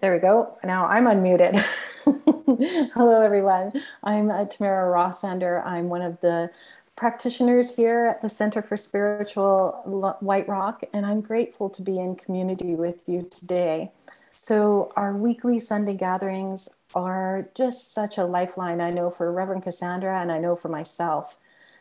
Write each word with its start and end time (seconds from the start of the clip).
There 0.00 0.12
we 0.14 0.20
go. 0.20 0.56
Now 0.64 0.86
I'm 0.86 1.06
unmuted. 1.06 1.56
Hello, 2.94 3.20
everyone. 3.20 3.72
I'm 4.04 4.30
uh, 4.30 4.46
Tamara 4.46 4.90
Rossander. 4.90 5.62
I'm 5.66 5.90
one 5.90 6.02
of 6.02 6.20
the 6.22 6.50
practitioners 6.96 7.76
here 7.76 8.06
at 8.06 8.22
the 8.22 8.28
Center 8.30 8.62
for 8.62 8.78
Spiritual 8.78 10.16
White 10.20 10.48
Rock, 10.48 10.84
and 10.94 11.04
I'm 11.04 11.20
grateful 11.20 11.68
to 11.70 11.82
be 11.82 11.98
in 11.98 12.16
community 12.16 12.76
with 12.76 13.08
you 13.08 13.28
today. 13.30 13.92
So, 14.36 14.92
our 14.96 15.14
weekly 15.14 15.60
Sunday 15.60 15.94
gatherings 15.94 16.70
are 16.94 17.50
just 17.54 17.92
such 17.92 18.16
a 18.18 18.24
lifeline, 18.24 18.80
I 18.80 18.90
know, 18.90 19.10
for 19.10 19.30
Reverend 19.32 19.64
Cassandra 19.64 20.20
and 20.22 20.32
I 20.32 20.38
know 20.38 20.56
for 20.56 20.68
myself. 20.70 21.36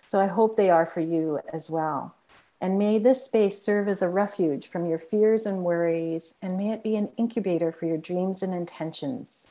So, 0.07 0.20
I 0.20 0.27
hope 0.27 0.57
they 0.57 0.70
are 0.71 0.86
for 0.86 1.01
you 1.01 1.39
as 1.54 1.70
well. 1.70 2.15
And 2.61 2.77
may 2.77 2.99
this 2.99 3.23
space 3.23 3.61
serve 3.61 3.87
as 3.87 4.01
a 4.01 4.09
refuge 4.09 4.67
from 4.67 4.86
your 4.86 5.00
fears 5.00 5.45
and 5.45 5.63
worries, 5.63 6.36
and 6.41 6.57
may 6.57 6.71
it 6.71 6.83
be 6.83 6.97
an 6.97 7.09
incubator 7.15 7.71
for 7.71 7.86
your 7.86 7.97
dreams 7.97 8.43
and 8.43 8.54
intentions, 8.54 9.47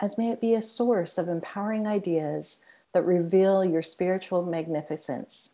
as 0.00 0.18
may 0.18 0.30
it 0.30 0.40
be 0.40 0.54
a 0.54 0.62
source 0.62 1.18
of 1.18 1.28
empowering 1.28 1.86
ideas 1.86 2.58
that 2.92 3.04
reveal 3.04 3.64
your 3.64 3.82
spiritual 3.82 4.42
magnificence. 4.42 5.50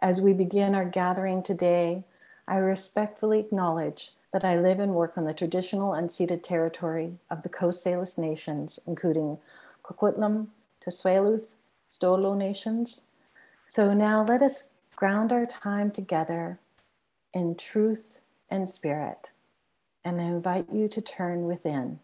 As 0.00 0.20
we 0.20 0.32
begin 0.32 0.74
our 0.74 0.86
gathering 0.86 1.42
today, 1.42 2.04
I 2.48 2.56
respectfully 2.58 3.40
acknowledge 3.40 4.12
that 4.32 4.44
I 4.44 4.58
live 4.58 4.80
and 4.80 4.94
work 4.94 5.16
on 5.16 5.24
the 5.24 5.34
traditional 5.34 5.92
unceded 5.92 6.42
territory 6.42 7.18
of 7.30 7.42
the 7.42 7.48
Coast 7.48 7.84
Salish 7.84 8.18
nations, 8.18 8.78
including 8.86 9.38
Coquitlam, 9.82 10.48
Tsleil-Waututh, 10.84 11.54
Stolo 11.90 12.36
nations. 12.36 13.02
So 13.68 13.94
now 13.94 14.24
let 14.24 14.42
us 14.42 14.70
ground 14.96 15.30
our 15.30 15.44
time 15.44 15.90
together 15.90 16.58
in 17.34 17.54
truth 17.54 18.20
and 18.50 18.68
spirit. 18.68 19.30
And 20.04 20.20
I 20.20 20.24
invite 20.24 20.72
you 20.72 20.88
to 20.88 21.00
turn 21.02 21.44
within. 21.44 22.00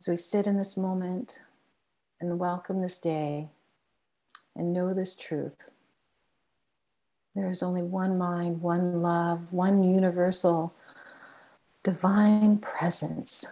As 0.00 0.08
we 0.08 0.16
sit 0.16 0.46
in 0.46 0.56
this 0.56 0.76
moment 0.76 1.40
and 2.20 2.38
welcome 2.38 2.82
this 2.82 2.98
day 2.98 3.48
and 4.56 4.72
know 4.72 4.92
this 4.92 5.14
truth, 5.14 5.70
there 7.36 7.48
is 7.48 7.62
only 7.62 7.82
one 7.82 8.18
mind, 8.18 8.60
one 8.60 9.02
love, 9.02 9.52
one 9.52 9.84
universal 9.84 10.74
divine 11.82 12.58
presence 12.58 13.46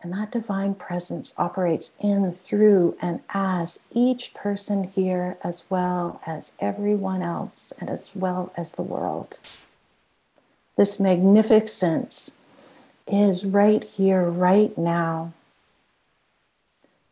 and 0.00 0.12
that 0.12 0.30
divine 0.30 0.74
presence 0.74 1.34
operates 1.36 1.96
in, 2.00 2.30
through, 2.30 2.96
and 3.02 3.20
as 3.30 3.80
each 3.92 4.32
person 4.32 4.84
here, 4.84 5.36
as 5.42 5.64
well 5.68 6.20
as 6.24 6.52
everyone 6.60 7.20
else, 7.20 7.72
and 7.80 7.90
as 7.90 8.14
well 8.14 8.52
as 8.56 8.72
the 8.72 8.82
world. 8.82 9.38
This 10.76 11.00
magnificence 11.00 12.36
is 13.08 13.44
right 13.44 13.82
here, 13.82 14.30
right 14.30 14.76
now, 14.78 15.32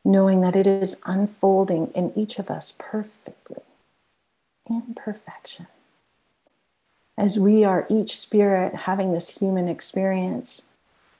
knowing 0.04 0.40
that 0.42 0.54
it 0.54 0.68
is 0.68 1.00
unfolding 1.04 1.88
in 1.88 2.12
each 2.14 2.38
of 2.38 2.48
us 2.48 2.72
perfectly, 2.78 3.64
in 4.70 4.94
perfection. 4.94 5.66
As 7.18 7.40
we 7.40 7.64
are 7.64 7.86
each 7.88 8.16
spirit 8.16 8.74
having 8.74 9.12
this 9.12 9.38
human 9.38 9.66
experience 9.66 10.68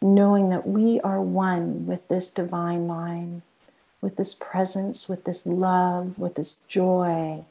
knowing 0.03 0.51
that 0.51 0.67
we 0.67 1.01
are 1.01 1.21
one 1.21 1.87
with 1.87 2.07
this 2.09 2.31
divine 2.31 2.87
mind, 2.87 3.43
with 4.01 4.17
this 4.17 4.35
presence, 4.35 5.09
with 5.09 5.25
this 5.25 5.47
love, 5.47 6.19
with 6.19 6.35
this 6.35 6.55
joy, 6.69 7.45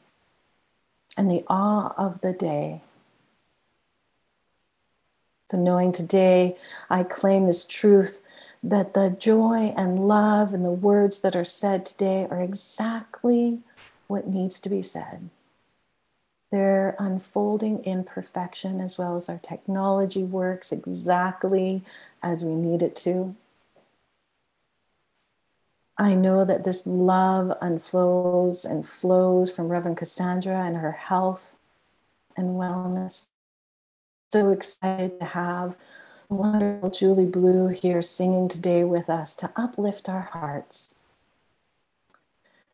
and 1.16 1.30
the 1.30 1.44
awe 1.48 1.94
of 1.96 2.20
the 2.20 2.32
day. 2.32 2.82
So, 5.50 5.56
knowing 5.56 5.92
today, 5.92 6.56
I 6.90 7.04
claim 7.04 7.46
this 7.46 7.64
truth 7.64 8.20
that 8.62 8.94
the 8.94 9.10
joy 9.10 9.72
and 9.76 10.08
love 10.08 10.52
and 10.52 10.64
the 10.64 10.70
words 10.70 11.20
that 11.20 11.36
are 11.36 11.44
said 11.44 11.86
today 11.86 12.26
are 12.30 12.42
exactly 12.42 13.60
what 14.08 14.26
needs 14.26 14.58
to 14.60 14.68
be 14.68 14.82
said. 14.82 15.30
They're 16.52 16.94
unfolding 16.98 17.82
in 17.84 18.04
perfection 18.04 18.80
as 18.80 18.96
well 18.96 19.16
as 19.16 19.28
our 19.28 19.38
technology 19.38 20.22
works 20.22 20.72
exactly 20.72 21.82
as 22.22 22.44
we 22.44 22.54
need 22.54 22.82
it 22.82 22.94
to. 22.96 23.34
I 25.98 26.14
know 26.14 26.44
that 26.44 26.64
this 26.64 26.86
love 26.86 27.56
unflows 27.60 28.64
and 28.64 28.86
flows 28.86 29.50
from 29.50 29.68
Reverend 29.68 29.96
Cassandra 29.96 30.64
and 30.64 30.76
her 30.76 30.92
health 30.92 31.56
and 32.36 32.50
wellness. 32.50 33.28
So 34.30 34.50
excited 34.50 35.18
to 35.20 35.26
have 35.26 35.76
wonderful 36.28 36.90
Julie 36.90 37.24
Blue 37.24 37.68
here 37.68 38.02
singing 38.02 38.48
today 38.48 38.84
with 38.84 39.08
us 39.08 39.34
to 39.36 39.50
uplift 39.56 40.08
our 40.08 40.28
hearts. 40.32 40.95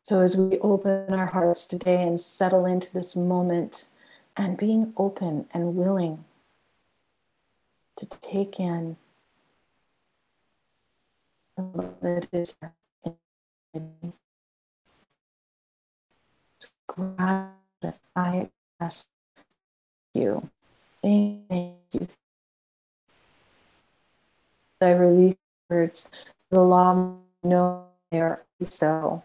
So, 0.04 0.20
as 0.20 0.36
we 0.36 0.58
open 0.58 1.14
our 1.14 1.26
hearts 1.26 1.66
today 1.66 2.02
and 2.02 2.20
settle 2.20 2.66
into 2.66 2.92
this 2.92 3.14
moment 3.14 3.88
and 4.36 4.56
being 4.56 4.92
open 4.96 5.46
and 5.54 5.76
willing 5.76 6.24
to 7.96 8.06
take 8.06 8.58
in 8.58 8.96
that 11.56 12.28
is 12.32 12.54
I 18.16 18.50
ask 18.80 19.08
you. 20.14 20.50
Thank 21.02 21.38
you. 21.92 22.06
I 24.80 24.90
release 24.92 25.36
words. 25.70 26.10
The 26.50 26.60
law 26.60 27.14
know 27.42 27.86
they 28.10 28.20
are 28.20 28.44
so 28.64 29.22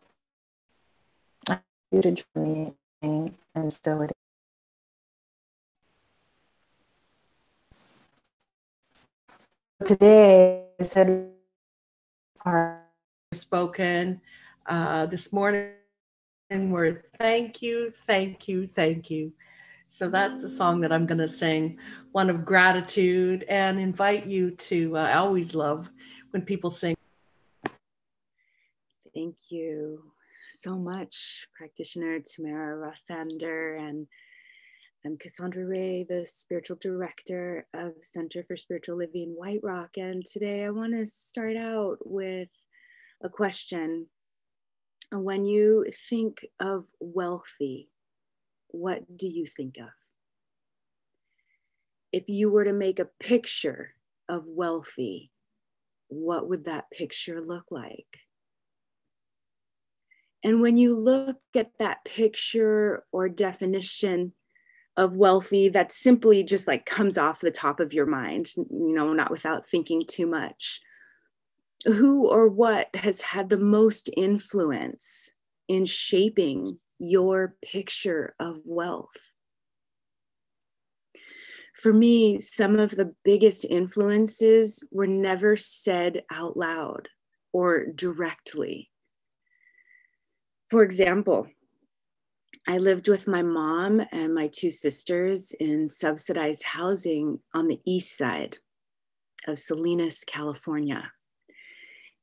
to 2.02 2.12
join 2.12 2.74
me, 3.02 3.32
and 3.56 3.74
so 3.74 4.02
it 4.02 4.12
is. 9.82 9.88
Today, 9.88 10.66
I 10.80 10.84
said, 10.84 11.32
spoken 13.34 14.22
uh, 14.66 15.06
this 15.06 15.32
morning 15.32 15.74
were 16.52 17.04
thank 17.16 17.62
you, 17.62 17.92
thank 18.06 18.48
you, 18.48 18.68
thank 18.68 19.10
you. 19.10 19.32
So 19.90 20.10
that's 20.10 20.42
the 20.42 20.50
song 20.50 20.82
that 20.82 20.92
I'm 20.92 21.06
going 21.06 21.20
to 21.20 21.28
sing, 21.28 21.78
one 22.12 22.30
of 22.30 22.44
gratitude, 22.44 23.46
and 23.48 23.80
invite 23.80 24.26
you 24.26 24.52
to. 24.52 24.98
Uh, 24.98 25.02
I 25.02 25.14
always 25.14 25.56
love 25.56 25.90
when 26.32 26.42
people 26.42 26.70
sing. 26.70 26.96
Thank 29.14 29.36
you 29.50 30.04
so 30.68 30.78
much, 30.78 31.48
practitioner 31.56 32.20
Tamara 32.20 32.76
Rossander, 32.76 33.78
and 33.78 34.06
I'm 35.06 35.18
Cassandra 35.18 35.66
Ray, 35.66 36.06
the 36.10 36.28
spiritual 36.28 36.78
director 36.82 37.66
of 37.74 37.94
Center 38.02 38.44
for 38.46 38.58
Spiritual 38.58 38.98
Living 38.98 39.34
White 39.38 39.62
Rock. 39.64 39.92
And 39.96 40.26
today 40.26 40.66
I 40.66 40.72
want 40.72 40.92
to 40.92 41.06
start 41.06 41.56
out 41.56 42.00
with 42.02 42.50
a 43.24 43.30
question. 43.30 44.08
When 45.14 45.46
you 45.46 45.86
think 46.10 46.46
of 46.60 46.84
wealthy, 47.00 47.90
what 48.68 49.04
do 49.16 49.26
you 49.26 49.46
think 49.46 49.76
of? 49.78 49.94
If 52.12 52.28
you 52.28 52.50
were 52.50 52.66
to 52.66 52.74
make 52.74 53.00
a 53.00 53.10
picture 53.22 53.92
of 54.28 54.44
wealthy, 54.46 55.32
what 56.10 56.50
would 56.50 56.66
that 56.66 56.92
picture 56.92 57.42
look 57.42 57.68
like? 57.72 58.27
And 60.44 60.62
when 60.62 60.78
you 60.78 60.96
look 60.96 61.38
at 61.56 61.72
that 61.80 62.06
picture 62.06 63.04
or 63.12 63.28
definition 63.28 64.34
of 64.96 65.16
wealthy, 65.16 65.70
that 65.70 65.92
simply 65.92 66.44
just 66.44 66.68
like 66.68 66.86
comes 66.86 67.18
off 67.18 67.42
the 67.42 67.52
top 67.52 67.80
of 67.80 67.94
your 67.94 68.06
mind, 68.06 68.48
you 68.56 68.94
know, 68.94 69.14
not 69.14 69.32
without 69.32 69.68
thinking 69.68 70.02
too 70.08 70.28
much. 70.28 70.82
Who 71.86 72.28
or 72.28 72.48
what 72.48 72.88
has 72.96 73.22
had 73.22 73.50
the 73.50 73.58
most 73.58 74.10
influence 74.18 75.32
in 75.68 75.86
shaping 75.86 76.80
your 77.00 77.56
picture 77.64 78.36
of 78.40 78.60
wealth? 78.66 79.34
For 81.76 81.94
me, 81.94 82.40
some 82.40 82.80
of 82.80 82.92
the 82.92 83.14
biggest 83.24 83.64
influences 83.66 84.84
were 84.90 85.06
never 85.06 85.56
said 85.56 86.24
out 86.32 86.58
loud 86.58 87.10
or 87.54 87.86
directly 87.86 88.90
for 90.70 90.84
example, 90.84 91.48
I 92.68 92.80
lived 92.80 93.08
with 93.08 93.28
my 93.28 93.44
mom 93.44 94.02
and 94.12 94.34
my 94.34 94.48
two 94.48 94.72
sisters 94.72 95.54
in 95.54 95.88
subsidized 95.88 96.64
housing 96.64 97.40
on 97.54 97.68
the 97.68 97.80
east 97.86 98.18
side 98.18 98.58
of 99.48 99.58
Salinas, 99.58 100.26
California. 100.26 101.12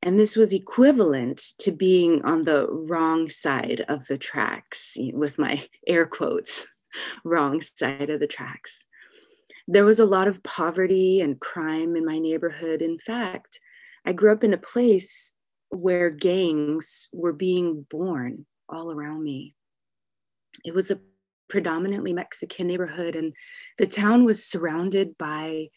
And 0.03 0.19
this 0.19 0.35
was 0.35 0.53
equivalent 0.53 1.39
to 1.59 1.71
being 1.71 2.23
on 2.23 2.43
the 2.43 2.67
wrong 2.69 3.27
side 3.27 3.83
of 3.87 4.05
the 4.05 4.19
tracks, 4.19 4.95
with 5.13 5.39
my 5.39 5.67
air 5.87 6.05
quotes, 6.05 6.67
wrong 7.23 7.61
side 7.61 8.11
of 8.11 8.19
the 8.19 8.27
tracks. 8.27 8.85
There 9.67 9.85
was 9.85 9.99
a 9.99 10.05
lot 10.05 10.27
of 10.27 10.43
poverty 10.43 11.21
and 11.21 11.39
crime 11.41 11.95
in 11.95 12.05
my 12.05 12.19
neighborhood. 12.19 12.83
In 12.83 12.99
fact, 12.99 13.59
I 14.05 14.13
grew 14.13 14.31
up 14.31 14.43
in 14.43 14.53
a 14.53 14.57
place 14.57 15.34
where 15.75 16.09
gangs 16.09 17.09
were 17.13 17.33
being 17.33 17.85
born 17.89 18.45
all 18.69 18.91
around 18.91 19.23
me. 19.23 19.53
It 20.63 20.73
was 20.73 20.91
a 20.91 20.99
predominantly 21.47 22.13
Mexican 22.13 22.67
neighborhood, 22.67 23.15
and 23.15 23.33
the 23.77 23.87
town 23.87 24.25
was 24.25 24.45
surrounded 24.45 25.17
by 25.17 25.67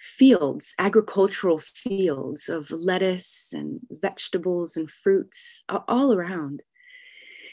fields, 0.00 0.74
agricultural 0.78 1.58
fields 1.58 2.48
of 2.48 2.70
lettuce 2.70 3.52
and 3.52 3.80
vegetables 3.90 4.76
and 4.76 4.90
fruits 4.90 5.64
all 5.88 6.12
around. 6.12 6.62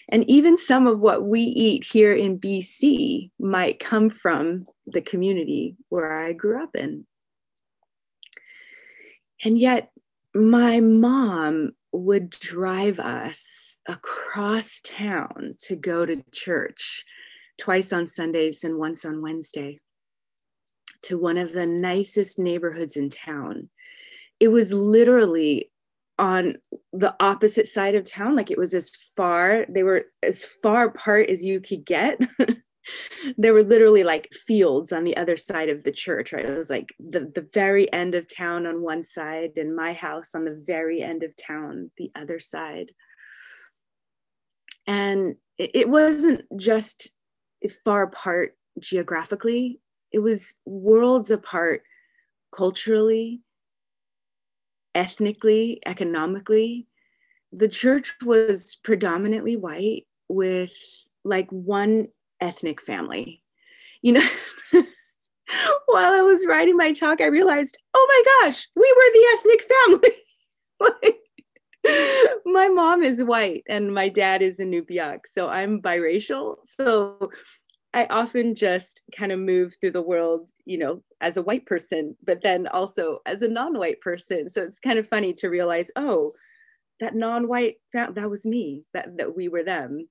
And 0.09 0.29
even 0.29 0.55
some 0.55 0.85
of 0.85 1.01
what 1.01 1.25
we 1.25 1.41
eat 1.41 1.83
here 1.83 2.13
in 2.13 2.39
BC 2.39 3.31
might 3.39 3.79
come 3.79 4.09
from 4.09 4.67
the 4.85 5.01
community 5.01 5.75
where 5.89 6.11
I 6.11 6.33
grew 6.33 6.61
up 6.61 6.75
in. 6.75 7.07
And 9.43 9.57
yet, 9.57 9.91
my 10.35 10.79
mom 10.79 11.71
would 12.03 12.29
drive 12.29 12.99
us 12.99 13.79
across 13.87 14.81
town 14.81 15.55
to 15.59 15.75
go 15.75 16.05
to 16.05 16.23
church 16.31 17.03
twice 17.57 17.93
on 17.93 18.07
Sundays 18.07 18.63
and 18.63 18.77
once 18.77 19.05
on 19.05 19.21
Wednesday 19.21 19.77
to 21.03 21.17
one 21.17 21.37
of 21.37 21.53
the 21.53 21.67
nicest 21.67 22.39
neighborhoods 22.39 22.97
in 22.97 23.09
town. 23.09 23.69
It 24.39 24.49
was 24.49 24.73
literally 24.73 25.71
on 26.17 26.57
the 26.93 27.15
opposite 27.19 27.67
side 27.67 27.95
of 27.95 28.03
town. 28.03 28.35
Like 28.35 28.51
it 28.51 28.57
was 28.57 28.73
as 28.73 28.89
far, 29.15 29.65
they 29.69 29.83
were 29.83 30.05
as 30.23 30.43
far 30.43 30.85
apart 30.85 31.29
as 31.29 31.45
you 31.45 31.59
could 31.59 31.85
get. 31.85 32.19
there 33.37 33.53
were 33.53 33.63
literally 33.63 34.03
like 34.03 34.31
fields 34.33 34.91
on 34.91 35.03
the 35.03 35.17
other 35.17 35.37
side 35.37 35.69
of 35.69 35.83
the 35.83 35.91
church, 35.91 36.33
right? 36.33 36.45
It 36.45 36.57
was 36.57 36.69
like 36.69 36.93
the, 36.99 37.31
the 37.33 37.47
very 37.53 37.91
end 37.91 38.15
of 38.15 38.33
town 38.33 38.65
on 38.65 38.81
one 38.81 39.03
side 39.03 39.51
and 39.57 39.75
my 39.75 39.93
house 39.93 40.35
on 40.35 40.45
the 40.45 40.61
very 40.65 41.01
end 41.01 41.23
of 41.23 41.35
town, 41.35 41.91
the 41.97 42.11
other 42.15 42.39
side. 42.39 42.91
And 44.87 45.35
it, 45.57 45.71
it 45.73 45.89
wasn't 45.89 46.43
just 46.55 47.11
far 47.83 48.03
apart 48.03 48.55
geographically, 48.79 49.79
it 50.11 50.19
was 50.19 50.57
worlds 50.65 51.31
apart 51.31 51.81
culturally, 52.55 53.41
ethnically, 54.93 55.81
economically. 55.85 56.87
The 57.51 57.67
church 57.67 58.15
was 58.23 58.77
predominantly 58.83 59.57
white 59.57 60.07
with 60.27 60.73
like 61.23 61.49
one 61.49 62.07
ethnic 62.41 62.81
family. 62.81 63.41
You 64.01 64.13
know, 64.13 64.27
while 64.71 66.13
I 66.13 66.21
was 66.21 66.45
writing 66.45 66.77
my 66.77 66.91
talk, 66.91 67.21
I 67.21 67.27
realized, 67.27 67.77
oh 67.93 68.07
my 68.07 68.47
gosh, 68.47 68.67
we 68.75 68.93
were 68.95 69.11
the 69.13 69.27
ethnic 69.37 69.61
family. 69.73 70.15
like, 71.03 71.19
my 72.45 72.69
mom 72.69 73.03
is 73.03 73.23
white 73.23 73.63
and 73.67 73.93
my 73.93 74.09
dad 74.09 74.41
is 74.41 74.59
Inupiaq, 74.59 75.19
so 75.31 75.47
I'm 75.47 75.81
biracial. 75.81 76.57
So 76.63 77.29
I 77.93 78.05
often 78.09 78.55
just 78.55 79.03
kind 79.15 79.31
of 79.31 79.39
move 79.39 79.75
through 79.79 79.91
the 79.91 80.01
world, 80.01 80.49
you 80.65 80.77
know, 80.77 81.01
as 81.21 81.37
a 81.37 81.41
white 81.41 81.65
person, 81.65 82.17
but 82.23 82.41
then 82.43 82.67
also 82.67 83.19
as 83.25 83.41
a 83.41 83.47
non-white 83.47 84.01
person. 84.01 84.49
So 84.49 84.63
it's 84.63 84.79
kind 84.79 84.99
of 84.99 85.07
funny 85.07 85.33
to 85.35 85.47
realize, 85.47 85.91
oh, 85.95 86.33
that 86.99 87.15
non-white 87.15 87.75
that 87.93 88.15
was 88.29 88.45
me, 88.45 88.83
that 88.93 89.17
that 89.17 89.35
we 89.35 89.47
were 89.47 89.63
them. 89.63 90.07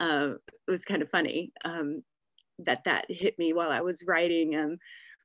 Uh, 0.00 0.34
it 0.66 0.70
was 0.70 0.84
kind 0.84 1.02
of 1.02 1.10
funny 1.10 1.52
um, 1.64 2.02
that 2.58 2.84
that 2.84 3.06
hit 3.08 3.38
me 3.38 3.52
while 3.52 3.70
I 3.70 3.80
was 3.80 4.04
writing. 4.06 4.56
Um, 4.56 4.78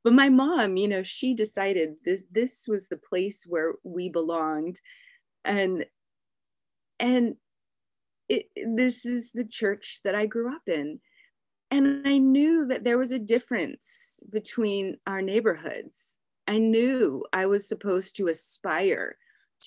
but 0.04 0.14
my 0.14 0.30
mom, 0.30 0.78
you 0.78 0.88
know, 0.88 1.04
she 1.04 1.34
decided 1.34 1.96
this 2.06 2.24
this 2.32 2.66
was 2.68 2.88
the 2.88 2.98
place 2.98 3.46
where 3.48 3.74
we 3.84 4.10
belonged, 4.10 4.80
and 5.46 5.86
and 7.00 7.36
it, 8.30 8.46
this 8.76 9.06
is 9.06 9.32
the 9.32 9.46
church 9.46 10.00
that 10.04 10.16
I 10.16 10.26
grew 10.26 10.54
up 10.54 10.62
in 10.68 11.00
and 11.72 12.06
I 12.06 12.18
knew 12.18 12.66
that 12.68 12.84
there 12.84 12.98
was 12.98 13.12
a 13.12 13.20
difference 13.20 14.20
between 14.30 14.98
our 15.08 15.22
neighborhoods. 15.22 16.18
I 16.46 16.58
knew 16.60 17.26
I 17.32 17.46
was 17.46 17.68
supposed 17.68 18.18
to 18.18 18.28
aspire 18.28 19.18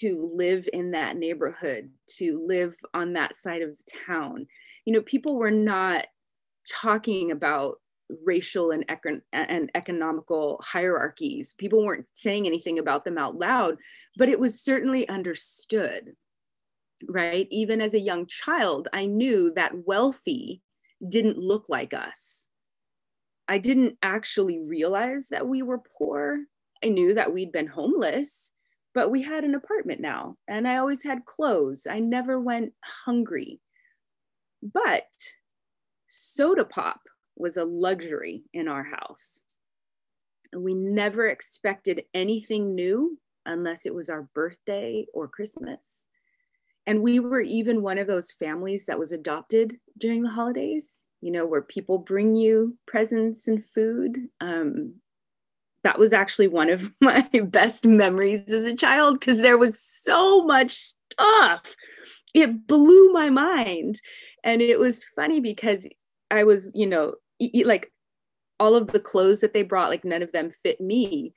to 0.00 0.30
live 0.34 0.68
in 0.74 0.90
that 0.90 1.16
neighborhood, 1.16 1.90
to 2.18 2.44
live 2.46 2.76
on 2.92 3.14
that 3.14 3.34
side 3.34 3.62
of 3.62 3.80
town. 4.06 4.46
You 4.84 4.92
know, 4.92 5.02
people 5.02 5.36
were 5.36 5.50
not 5.50 6.06
talking 6.66 7.30
about 7.30 7.76
racial 8.24 8.70
and, 8.70 8.84
and 9.32 9.70
economical 9.74 10.60
hierarchies. 10.62 11.54
People 11.54 11.84
weren't 11.84 12.06
saying 12.12 12.46
anything 12.46 12.78
about 12.78 13.04
them 13.04 13.18
out 13.18 13.36
loud, 13.36 13.78
but 14.16 14.28
it 14.28 14.38
was 14.38 14.60
certainly 14.60 15.08
understood, 15.08 16.12
right? 17.08 17.48
Even 17.50 17.80
as 17.80 17.94
a 17.94 18.00
young 18.00 18.26
child, 18.26 18.88
I 18.92 19.06
knew 19.06 19.52
that 19.56 19.86
wealthy 19.86 20.62
didn't 21.06 21.38
look 21.38 21.68
like 21.68 21.94
us. 21.94 22.48
I 23.48 23.58
didn't 23.58 23.98
actually 24.02 24.58
realize 24.60 25.28
that 25.28 25.46
we 25.46 25.62
were 25.62 25.82
poor. 25.98 26.40
I 26.82 26.88
knew 26.88 27.14
that 27.14 27.32
we'd 27.32 27.52
been 27.52 27.66
homeless, 27.66 28.52
but 28.94 29.10
we 29.10 29.22
had 29.22 29.44
an 29.44 29.54
apartment 29.54 30.00
now, 30.00 30.36
and 30.48 30.66
I 30.68 30.76
always 30.76 31.02
had 31.02 31.24
clothes. 31.24 31.86
I 31.88 32.00
never 32.00 32.40
went 32.40 32.72
hungry. 32.82 33.60
But 34.64 35.14
soda 36.06 36.64
pop 36.64 37.00
was 37.36 37.56
a 37.56 37.64
luxury 37.64 38.44
in 38.52 38.66
our 38.66 38.84
house. 38.84 39.42
We 40.56 40.74
never 40.74 41.28
expected 41.28 42.04
anything 42.14 42.74
new 42.74 43.18
unless 43.44 43.86
it 43.86 43.94
was 43.94 44.08
our 44.08 44.22
birthday 44.34 45.06
or 45.12 45.28
Christmas. 45.28 46.06
And 46.86 47.02
we 47.02 47.18
were 47.18 47.40
even 47.40 47.82
one 47.82 47.98
of 47.98 48.06
those 48.06 48.30
families 48.30 48.86
that 48.86 48.98
was 48.98 49.12
adopted 49.12 49.76
during 49.98 50.22
the 50.22 50.30
holidays, 50.30 51.06
you 51.20 51.30
know, 51.30 51.46
where 51.46 51.62
people 51.62 51.98
bring 51.98 52.34
you 52.34 52.76
presents 52.86 53.48
and 53.48 53.62
food. 53.64 54.28
Um, 54.40 54.94
that 55.82 55.98
was 55.98 56.12
actually 56.12 56.48
one 56.48 56.70
of 56.70 56.90
my 57.00 57.28
best 57.44 57.86
memories 57.86 58.50
as 58.52 58.64
a 58.64 58.74
child 58.74 59.20
because 59.20 59.40
there 59.40 59.58
was 59.58 59.80
so 59.80 60.44
much 60.44 60.72
stuff. 60.72 61.74
It 62.34 62.66
blew 62.66 63.12
my 63.12 63.30
mind. 63.30 64.00
And 64.44 64.60
it 64.60 64.78
was 64.78 65.02
funny 65.02 65.40
because 65.40 65.88
I 66.30 66.44
was, 66.44 66.70
you 66.74 66.86
know, 66.86 67.14
like 67.64 67.90
all 68.60 68.76
of 68.76 68.88
the 68.88 69.00
clothes 69.00 69.40
that 69.40 69.54
they 69.54 69.62
brought, 69.62 69.88
like 69.88 70.04
none 70.04 70.22
of 70.22 70.32
them 70.32 70.50
fit 70.50 70.80
me. 70.80 71.34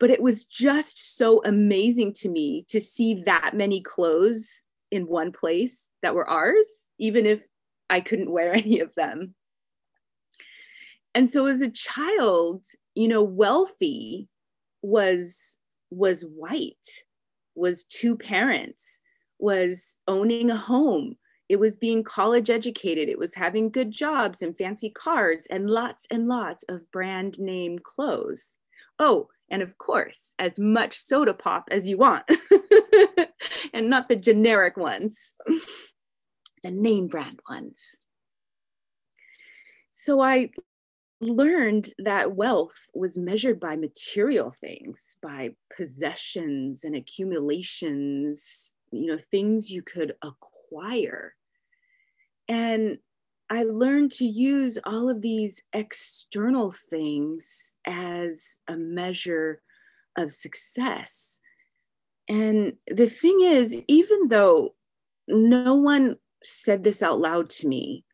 But 0.00 0.10
it 0.10 0.22
was 0.22 0.44
just 0.44 1.16
so 1.16 1.42
amazing 1.44 2.14
to 2.14 2.28
me 2.28 2.64
to 2.68 2.80
see 2.80 3.22
that 3.26 3.52
many 3.54 3.80
clothes 3.80 4.62
in 4.90 5.08
one 5.08 5.32
place 5.32 5.90
that 6.02 6.14
were 6.14 6.28
ours, 6.28 6.88
even 6.98 7.26
if 7.26 7.44
I 7.90 8.00
couldn't 8.00 8.30
wear 8.30 8.52
any 8.54 8.80
of 8.80 8.94
them. 8.96 9.34
And 11.14 11.28
so 11.28 11.46
as 11.46 11.60
a 11.60 11.70
child, 11.70 12.64
you 12.94 13.08
know, 13.08 13.22
wealthy 13.22 14.28
was 14.82 15.58
was 15.90 16.22
white, 16.22 17.04
was 17.54 17.84
two 17.84 18.16
parents, 18.16 19.00
was 19.38 19.96
owning 20.08 20.50
a 20.50 20.56
home. 20.56 21.16
It 21.48 21.60
was 21.60 21.76
being 21.76 22.02
college 22.02 22.48
educated. 22.48 23.08
It 23.08 23.18
was 23.18 23.34
having 23.34 23.70
good 23.70 23.90
jobs 23.90 24.40
and 24.40 24.56
fancy 24.56 24.90
cars 24.90 25.46
and 25.46 25.68
lots 25.68 26.06
and 26.10 26.26
lots 26.26 26.64
of 26.68 26.90
brand 26.90 27.38
name 27.38 27.78
clothes. 27.78 28.56
Oh, 28.98 29.28
and 29.50 29.62
of 29.62 29.76
course, 29.76 30.34
as 30.38 30.58
much 30.58 30.98
soda 30.98 31.34
pop 31.34 31.68
as 31.70 31.86
you 31.88 31.98
want, 31.98 32.24
and 33.74 33.90
not 33.90 34.08
the 34.08 34.16
generic 34.16 34.76
ones, 34.76 35.34
the 36.62 36.70
name 36.70 37.08
brand 37.08 37.40
ones. 37.48 38.00
So 39.90 40.20
I 40.20 40.50
learned 41.20 41.88
that 41.98 42.34
wealth 42.34 42.88
was 42.94 43.18
measured 43.18 43.60
by 43.60 43.76
material 43.76 44.50
things, 44.50 45.18
by 45.22 45.54
possessions 45.76 46.84
and 46.84 46.96
accumulations, 46.96 48.74
you 48.90 49.06
know, 49.06 49.18
things 49.18 49.70
you 49.70 49.82
could 49.82 50.14
acquire. 50.22 50.53
And 52.48 52.98
I 53.50 53.62
learned 53.62 54.12
to 54.12 54.24
use 54.24 54.78
all 54.84 55.08
of 55.08 55.20
these 55.20 55.62
external 55.72 56.72
things 56.72 57.74
as 57.86 58.58
a 58.68 58.76
measure 58.76 59.62
of 60.16 60.30
success. 60.30 61.40
And 62.28 62.74
the 62.86 63.06
thing 63.06 63.40
is, 63.42 63.76
even 63.86 64.28
though 64.28 64.74
no 65.28 65.74
one 65.74 66.16
said 66.42 66.82
this 66.82 67.02
out 67.02 67.20
loud 67.20 67.50
to 67.50 67.68
me, 67.68 68.04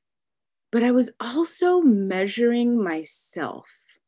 but 0.73 0.83
I 0.83 0.91
was 0.91 1.11
also 1.21 1.81
measuring 1.81 2.83
myself 2.83 3.99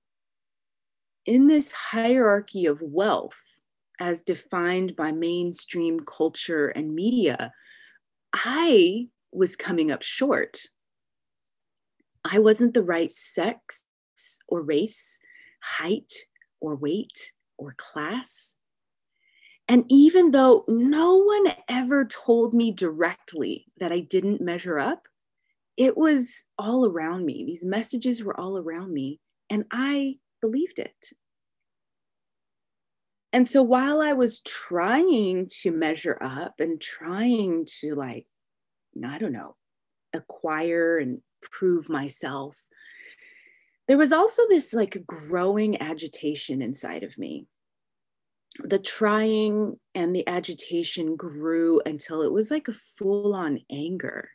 in 1.26 1.46
this 1.46 1.72
hierarchy 1.72 2.66
of 2.66 2.82
wealth 2.82 3.42
as 4.00 4.22
defined 4.22 4.96
by 4.96 5.12
mainstream 5.12 6.00
culture 6.00 6.68
and 6.68 6.94
media. 6.94 7.52
I 8.34 9.08
was 9.32 9.56
coming 9.56 9.90
up 9.90 10.02
short 10.02 10.66
I 12.24 12.38
wasn't 12.38 12.74
the 12.74 12.82
right 12.84 13.10
sex 13.12 13.82
or 14.48 14.62
race. 14.62 15.18
height 15.62 16.12
or 16.60 16.74
weight 16.76 17.32
or 17.56 17.72
class. 17.76 18.56
And 19.68 19.84
even 19.88 20.32
though 20.32 20.64
no 20.68 21.16
one 21.18 21.54
ever 21.68 22.04
told 22.04 22.52
me 22.52 22.72
directly 22.72 23.66
that 23.78 23.92
I 23.92 24.00
didn't 24.00 24.40
measure 24.40 24.78
up, 24.78 25.06
it 25.76 25.96
was 25.96 26.46
all 26.58 26.84
around 26.86 27.24
me. 27.24 27.44
These 27.44 27.64
messages 27.64 28.22
were 28.22 28.38
all 28.38 28.58
around 28.58 28.92
me, 28.92 29.20
and 29.48 29.64
I 29.70 30.16
believed 30.40 30.78
it. 30.78 31.12
And 33.32 33.48
so 33.48 33.62
while 33.62 34.02
I 34.02 34.12
was 34.12 34.40
trying 34.40 35.48
to 35.62 35.70
measure 35.70 36.18
up 36.20 36.54
and 36.58 36.80
trying 36.80 37.66
to, 37.80 37.94
like, 37.94 38.26
I 39.04 39.18
don't 39.18 39.32
know, 39.32 39.56
acquire 40.12 40.98
and 40.98 41.22
prove 41.40 41.88
myself, 41.88 42.68
there 43.88 43.96
was 43.96 44.12
also 44.12 44.42
this 44.48 44.72
like 44.72 45.02
growing 45.06 45.80
agitation 45.80 46.60
inside 46.62 47.02
of 47.02 47.18
me. 47.18 47.46
The 48.58 48.78
trying 48.78 49.78
and 49.94 50.14
the 50.14 50.28
agitation 50.28 51.16
grew 51.16 51.80
until 51.86 52.22
it 52.22 52.32
was 52.32 52.50
like 52.50 52.68
a 52.68 52.74
full 52.74 53.34
on 53.34 53.60
anger. 53.70 54.28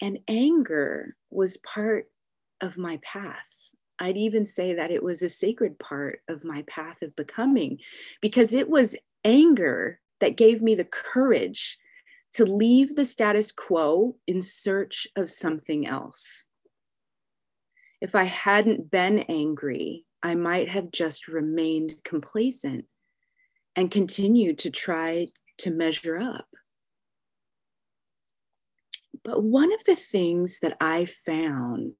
And 0.00 0.20
anger 0.26 1.16
was 1.30 1.58
part 1.58 2.06
of 2.62 2.78
my 2.78 2.98
path. 3.02 3.70
I'd 4.00 4.16
even 4.16 4.44
say 4.44 4.74
that 4.74 4.90
it 4.90 5.02
was 5.02 5.22
a 5.22 5.28
sacred 5.28 5.78
part 5.78 6.20
of 6.28 6.44
my 6.44 6.62
path 6.62 7.02
of 7.02 7.16
becoming 7.16 7.78
because 8.20 8.54
it 8.54 8.68
was 8.68 8.96
anger 9.24 10.00
that 10.20 10.36
gave 10.36 10.62
me 10.62 10.74
the 10.74 10.84
courage 10.84 11.78
to 12.32 12.44
leave 12.44 12.94
the 12.94 13.04
status 13.04 13.52
quo 13.52 14.16
in 14.26 14.40
search 14.40 15.08
of 15.16 15.30
something 15.30 15.86
else. 15.86 16.46
If 18.00 18.14
I 18.14 18.24
hadn't 18.24 18.90
been 18.90 19.20
angry, 19.20 20.04
I 20.22 20.34
might 20.34 20.68
have 20.68 20.92
just 20.92 21.28
remained 21.28 22.02
complacent 22.04 22.84
and 23.74 23.90
continued 23.90 24.58
to 24.58 24.70
try 24.70 25.28
to 25.58 25.70
measure 25.70 26.18
up. 26.18 26.46
But 29.24 29.42
one 29.42 29.72
of 29.72 29.84
the 29.84 29.96
things 29.96 30.60
that 30.60 30.76
I 30.80 31.04
found 31.04 31.94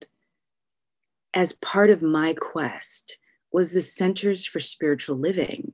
as 1.39 1.53
part 1.53 1.89
of 1.89 2.03
my 2.03 2.35
quest 2.35 3.17
was 3.53 3.71
the 3.71 3.81
Centers 3.81 4.45
for 4.45 4.59
Spiritual 4.59 5.17
Living. 5.17 5.73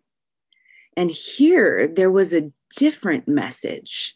And 0.94 1.10
here 1.10 1.88
there 1.88 2.10
was 2.10 2.34
a 2.34 2.52
different 2.76 3.26
message, 3.26 4.12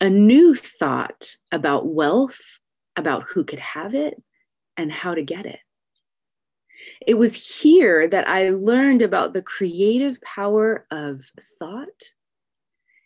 a 0.00 0.08
new 0.08 0.54
thought 0.54 1.34
about 1.50 1.88
wealth, 1.88 2.60
about 2.94 3.24
who 3.24 3.42
could 3.42 3.58
have 3.58 3.96
it, 3.96 4.22
and 4.76 4.92
how 4.92 5.16
to 5.16 5.22
get 5.22 5.44
it. 5.44 5.58
It 7.04 7.14
was 7.14 7.60
here 7.60 8.06
that 8.06 8.28
I 8.28 8.50
learned 8.50 9.02
about 9.02 9.34
the 9.34 9.42
creative 9.42 10.22
power 10.22 10.86
of 10.92 11.20
thought 11.58 12.12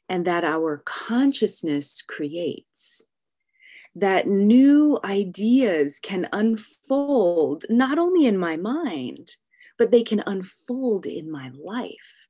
and 0.06 0.26
that 0.26 0.44
our 0.44 0.82
consciousness 0.84 2.02
creates 2.02 3.06
that 3.94 4.26
new 4.26 4.98
ideas 5.04 5.98
can 6.02 6.28
unfold 6.32 7.64
not 7.68 7.98
only 7.98 8.26
in 8.26 8.38
my 8.38 8.56
mind, 8.56 9.32
but 9.78 9.90
they 9.90 10.02
can 10.02 10.22
unfold 10.26 11.06
in 11.06 11.30
my 11.30 11.50
life. 11.62 12.28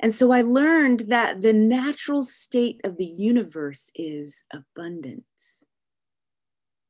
And 0.00 0.12
so 0.12 0.32
I 0.32 0.42
learned 0.42 1.04
that 1.08 1.42
the 1.42 1.52
natural 1.52 2.24
state 2.24 2.80
of 2.82 2.96
the 2.96 3.06
universe 3.06 3.90
is 3.94 4.44
abundance, 4.52 5.64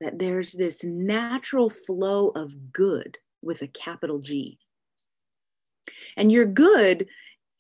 that 0.00 0.19
there's 0.19 0.52
this 0.52 0.83
natural 0.83 1.69
flow 1.69 2.29
of 2.31 2.73
good 2.73 3.19
with 3.43 3.61
a 3.61 3.67
capital 3.67 4.19
G. 4.19 4.59
And 6.17 6.33
your 6.33 6.47
good 6.47 7.07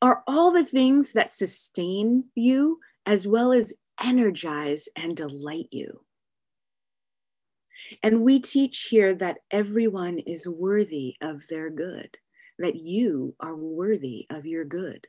are 0.00 0.24
all 0.26 0.50
the 0.50 0.64
things 0.64 1.12
that 1.12 1.30
sustain 1.30 2.24
you 2.34 2.80
as 3.04 3.26
well 3.26 3.52
as 3.52 3.74
energize 4.02 4.88
and 4.96 5.16
delight 5.16 5.68
you. 5.70 6.04
And 8.02 8.22
we 8.22 8.40
teach 8.40 8.88
here 8.90 9.14
that 9.14 9.38
everyone 9.50 10.18
is 10.18 10.46
worthy 10.46 11.16
of 11.20 11.46
their 11.48 11.70
good, 11.70 12.16
that 12.58 12.76
you 12.76 13.34
are 13.40 13.56
worthy 13.56 14.26
of 14.30 14.46
your 14.46 14.64
good. 14.64 15.06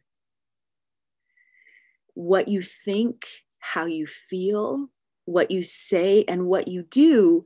What 2.14 2.48
you 2.48 2.62
think, 2.62 3.26
how 3.60 3.86
you 3.86 4.06
feel, 4.06 4.90
what 5.26 5.52
you 5.52 5.62
say, 5.62 6.26
and 6.28 6.46
what 6.46 6.68
you 6.68 6.84
do 6.84 7.44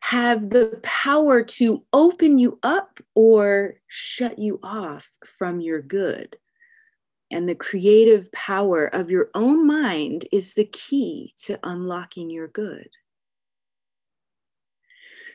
have 0.00 0.50
the 0.50 0.80
power 0.82 1.42
to 1.42 1.84
open 1.92 2.38
you 2.38 2.58
up 2.62 3.00
or 3.14 3.74
shut 3.88 4.38
you 4.38 4.60
off 4.62 5.10
from 5.24 5.60
your 5.60 5.82
good 5.82 6.36
and 7.30 7.48
the 7.48 7.54
creative 7.54 8.30
power 8.32 8.86
of 8.86 9.10
your 9.10 9.30
own 9.34 9.66
mind 9.66 10.26
is 10.32 10.54
the 10.54 10.64
key 10.64 11.34
to 11.44 11.58
unlocking 11.62 12.30
your 12.30 12.48
good. 12.48 12.88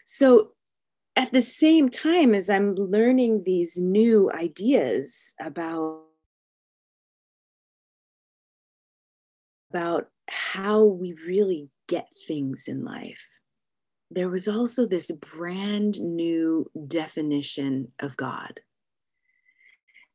So, 0.05 0.51
at 1.15 1.31
the 1.31 1.43
same 1.43 1.89
time 1.89 2.33
as 2.33 2.49
I'm 2.49 2.73
learning 2.73 3.43
these 3.45 3.77
new 3.77 4.31
ideas 4.31 5.35
about 5.39 6.01
about 9.69 10.09
how 10.29 10.83
we 10.83 11.15
really 11.25 11.69
get 11.87 12.07
things 12.27 12.67
in 12.67 12.83
life 12.83 13.39
there 14.13 14.29
was 14.29 14.47
also 14.47 14.85
this 14.85 15.09
brand 15.11 15.99
new 15.99 16.69
definition 16.87 17.91
of 17.99 18.15
God 18.15 18.59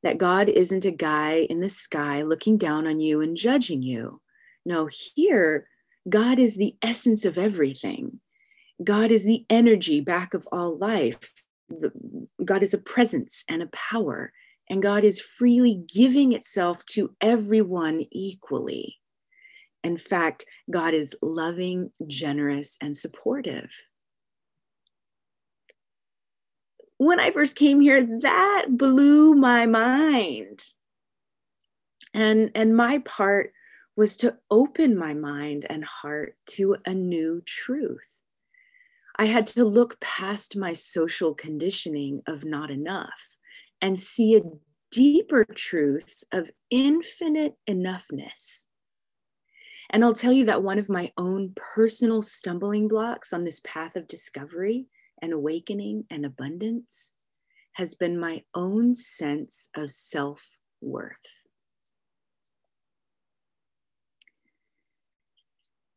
that 0.03 0.19
God 0.19 0.49
isn't 0.49 0.85
a 0.85 0.91
guy 0.91 1.47
in 1.51 1.61
the 1.61 1.69
sky 1.69 2.23
looking 2.23 2.57
down 2.57 2.87
on 2.87 3.01
you 3.01 3.21
and 3.21 3.37
judging 3.37 3.83
you. 3.83 4.21
No, 4.65 4.89
here, 5.15 5.69
God 6.09 6.39
is 6.39 6.57
the 6.57 6.77
essence 6.83 7.25
of 7.25 7.39
everything. 7.39 8.21
God 8.83 9.11
is 9.11 9.25
the 9.25 9.45
energy 9.51 10.01
back 10.01 10.35
of 10.35 10.47
all 10.53 10.79
life. 10.79 11.33
God 12.45 12.63
is 12.63 12.73
a 12.73 12.79
presence 12.79 13.45
and 13.49 13.63
a 13.63 13.69
power, 13.69 14.33
and 14.71 14.83
God 14.83 15.05
is 15.05 15.21
freely 15.21 15.83
giving 15.93 16.33
itself 16.33 16.85
to 16.87 17.15
everyone 17.21 18.07
equally. 18.11 18.97
In 19.83 19.97
fact, 19.97 20.45
God 20.71 20.95
is 20.95 21.15
loving, 21.23 21.91
generous, 22.07 22.77
and 22.81 22.97
supportive 22.97 23.71
when 26.99 27.21
I 27.21 27.31
first 27.31 27.57
came 27.57 27.81
here, 27.81 28.05
that 28.21 28.67
blew 28.71 29.35
my 29.35 29.67
mind. 29.67 30.65
And, 32.13 32.51
and 32.55 32.77
my 32.77 32.99
part 32.99 33.53
was 33.97 34.17
to 34.19 34.37
open 34.51 34.97
my 34.97 35.15
mind 35.15 35.65
and 35.69 35.85
heart 35.85 36.37
to 36.47 36.77
a 36.85 36.95
new 36.95 37.43
truth. 37.47 38.21
I 39.17 39.25
had 39.25 39.47
to 39.49 39.65
look 39.65 39.99
past 40.01 40.57
my 40.57 40.73
social 40.73 41.35
conditioning 41.35 42.23
of 42.27 42.45
not 42.45 42.71
enough 42.71 43.37
and 43.81 43.99
see 43.99 44.37
a 44.37 44.43
deeper 44.91 45.45
truth 45.45 46.23
of 46.33 46.51
infinite 46.71 47.55
enoughness. 47.69 48.65
And 49.91 50.05
I'll 50.05 50.15
tell 50.15 50.33
you 50.33 50.45
that 50.47 50.63
one 50.63 50.79
of 50.79 50.89
my 50.89 51.11
own 51.17 51.53
personal 51.57 52.23
stumbling 52.23 52.89
blocks 52.89 53.33
on 53.33 53.45
this 53.45 53.61
path 53.61 53.97
of 53.97 54.07
discovery 54.07 54.87
and 55.23 55.33
awakening 55.33 56.05
and 56.11 56.25
abundance 56.25 57.15
has 57.73 57.95
been 57.95 58.19
my 58.19 58.43
own 58.55 58.95
sense 58.95 59.69
of 59.77 59.91
self 59.91 60.59
worth. 60.81 61.45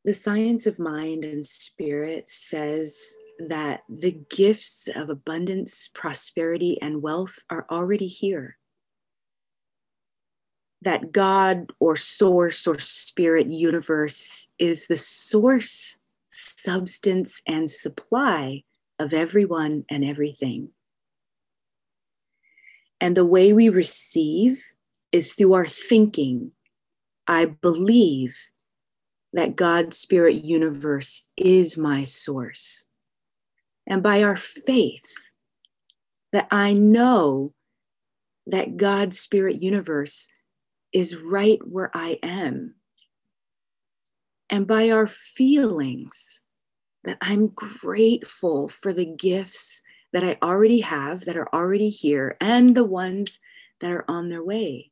The 0.03 0.13
science 0.15 0.65
of 0.65 0.79
mind 0.79 1.25
and 1.25 1.45
spirit 1.45 2.27
says 2.27 3.15
that 3.47 3.81
the 3.87 4.19
gifts 4.29 4.89
of 4.95 5.09
abundance, 5.09 5.89
prosperity, 5.93 6.81
and 6.81 7.03
wealth 7.03 7.37
are 7.49 7.67
already 7.69 8.07
here. 8.07 8.57
That 10.81 11.11
God 11.11 11.71
or 11.79 11.95
source 11.95 12.65
or 12.65 12.79
spirit 12.79 13.51
universe 13.51 14.47
is 14.57 14.87
the 14.87 14.97
source, 14.97 15.99
substance, 16.29 17.41
and 17.47 17.69
supply 17.69 18.63
of 19.01 19.13
everyone 19.13 19.83
and 19.89 20.05
everything. 20.05 20.69
And 22.99 23.17
the 23.17 23.25
way 23.25 23.51
we 23.51 23.67
receive 23.69 24.63
is 25.11 25.33
through 25.33 25.53
our 25.53 25.67
thinking. 25.67 26.51
I 27.27 27.45
believe 27.45 28.37
that 29.33 29.55
God's 29.55 29.97
spirit 29.97 30.45
universe 30.45 31.23
is 31.35 31.77
my 31.77 32.03
source. 32.03 32.85
And 33.87 34.03
by 34.03 34.21
our 34.21 34.37
faith, 34.37 35.11
that 36.31 36.47
I 36.51 36.73
know 36.73 37.49
that 38.45 38.77
God's 38.77 39.19
spirit 39.19 39.63
universe 39.63 40.29
is 40.93 41.15
right 41.15 41.59
where 41.67 41.89
I 41.93 42.19
am. 42.21 42.75
And 44.49 44.67
by 44.67 44.91
our 44.91 45.07
feelings, 45.07 46.41
that 47.03 47.17
I'm 47.21 47.47
grateful 47.47 48.67
for 48.67 48.93
the 48.93 49.05
gifts 49.05 49.81
that 50.13 50.23
I 50.23 50.37
already 50.41 50.81
have, 50.81 51.21
that 51.25 51.37
are 51.37 51.53
already 51.53 51.89
here, 51.89 52.37
and 52.41 52.75
the 52.75 52.83
ones 52.83 53.39
that 53.79 53.91
are 53.91 54.05
on 54.07 54.29
their 54.29 54.43
way. 54.43 54.91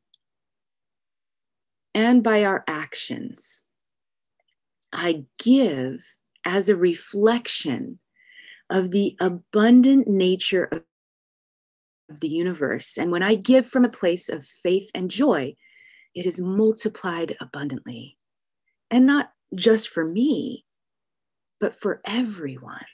And 1.93 2.23
by 2.23 2.45
our 2.45 2.63
actions, 2.67 3.63
I 4.93 5.25
give 5.37 6.15
as 6.45 6.69
a 6.69 6.75
reflection 6.75 7.99
of 8.69 8.91
the 8.91 9.15
abundant 9.19 10.07
nature 10.07 10.69
of 10.71 12.19
the 12.21 12.29
universe. 12.29 12.97
And 12.97 13.11
when 13.11 13.23
I 13.23 13.35
give 13.35 13.67
from 13.67 13.85
a 13.85 13.89
place 13.89 14.29
of 14.29 14.45
faith 14.45 14.89
and 14.95 15.11
joy, 15.11 15.55
it 16.15 16.25
is 16.25 16.41
multiplied 16.41 17.35
abundantly. 17.39 18.17
And 18.89 19.05
not 19.05 19.31
just 19.53 19.89
for 19.89 20.05
me, 20.05 20.65
but 21.59 21.73
for 21.73 22.01
everyone. 22.05 22.85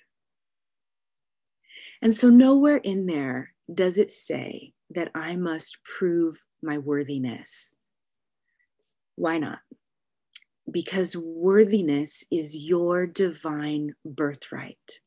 And 2.02 2.14
so, 2.14 2.30
nowhere 2.30 2.78
in 2.78 3.06
there 3.06 3.54
does 3.74 3.98
it 3.98 4.12
say 4.12 4.74
that 4.92 5.12
I 5.16 5.36
must 5.36 5.84
prove 5.84 6.46
my 6.62 6.78
worthiness. 6.78 7.74
Why 9.16 9.38
not? 9.38 9.60
Because 10.70 11.16
worthiness 11.16 12.26
is 12.32 12.56
your 12.56 13.08
divine 13.08 13.96
birthright. 14.04 15.00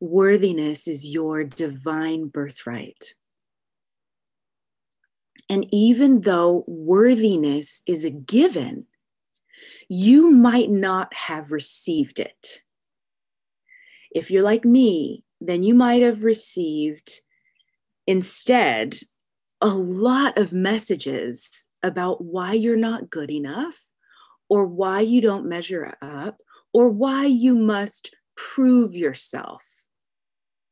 Worthiness 0.00 0.88
is 0.88 1.08
your 1.08 1.44
divine 1.44 2.28
birthright. 2.28 3.14
And 5.48 5.66
even 5.70 6.22
though 6.22 6.64
worthiness 6.66 7.82
is 7.86 8.04
a 8.04 8.10
given, 8.10 8.86
you 9.94 10.30
might 10.30 10.70
not 10.70 11.12
have 11.12 11.52
received 11.52 12.18
it. 12.18 12.62
If 14.10 14.30
you're 14.30 14.42
like 14.42 14.64
me, 14.64 15.22
then 15.38 15.62
you 15.62 15.74
might 15.74 16.00
have 16.00 16.24
received 16.24 17.20
instead 18.06 18.94
a 19.60 19.68
lot 19.68 20.38
of 20.38 20.54
messages 20.54 21.68
about 21.82 22.24
why 22.24 22.54
you're 22.54 22.74
not 22.74 23.10
good 23.10 23.30
enough, 23.30 23.84
or 24.48 24.64
why 24.64 25.00
you 25.00 25.20
don't 25.20 25.44
measure 25.44 25.94
up, 26.00 26.38
or 26.72 26.88
why 26.88 27.26
you 27.26 27.54
must 27.54 28.16
prove 28.34 28.94
yourself, 28.94 29.88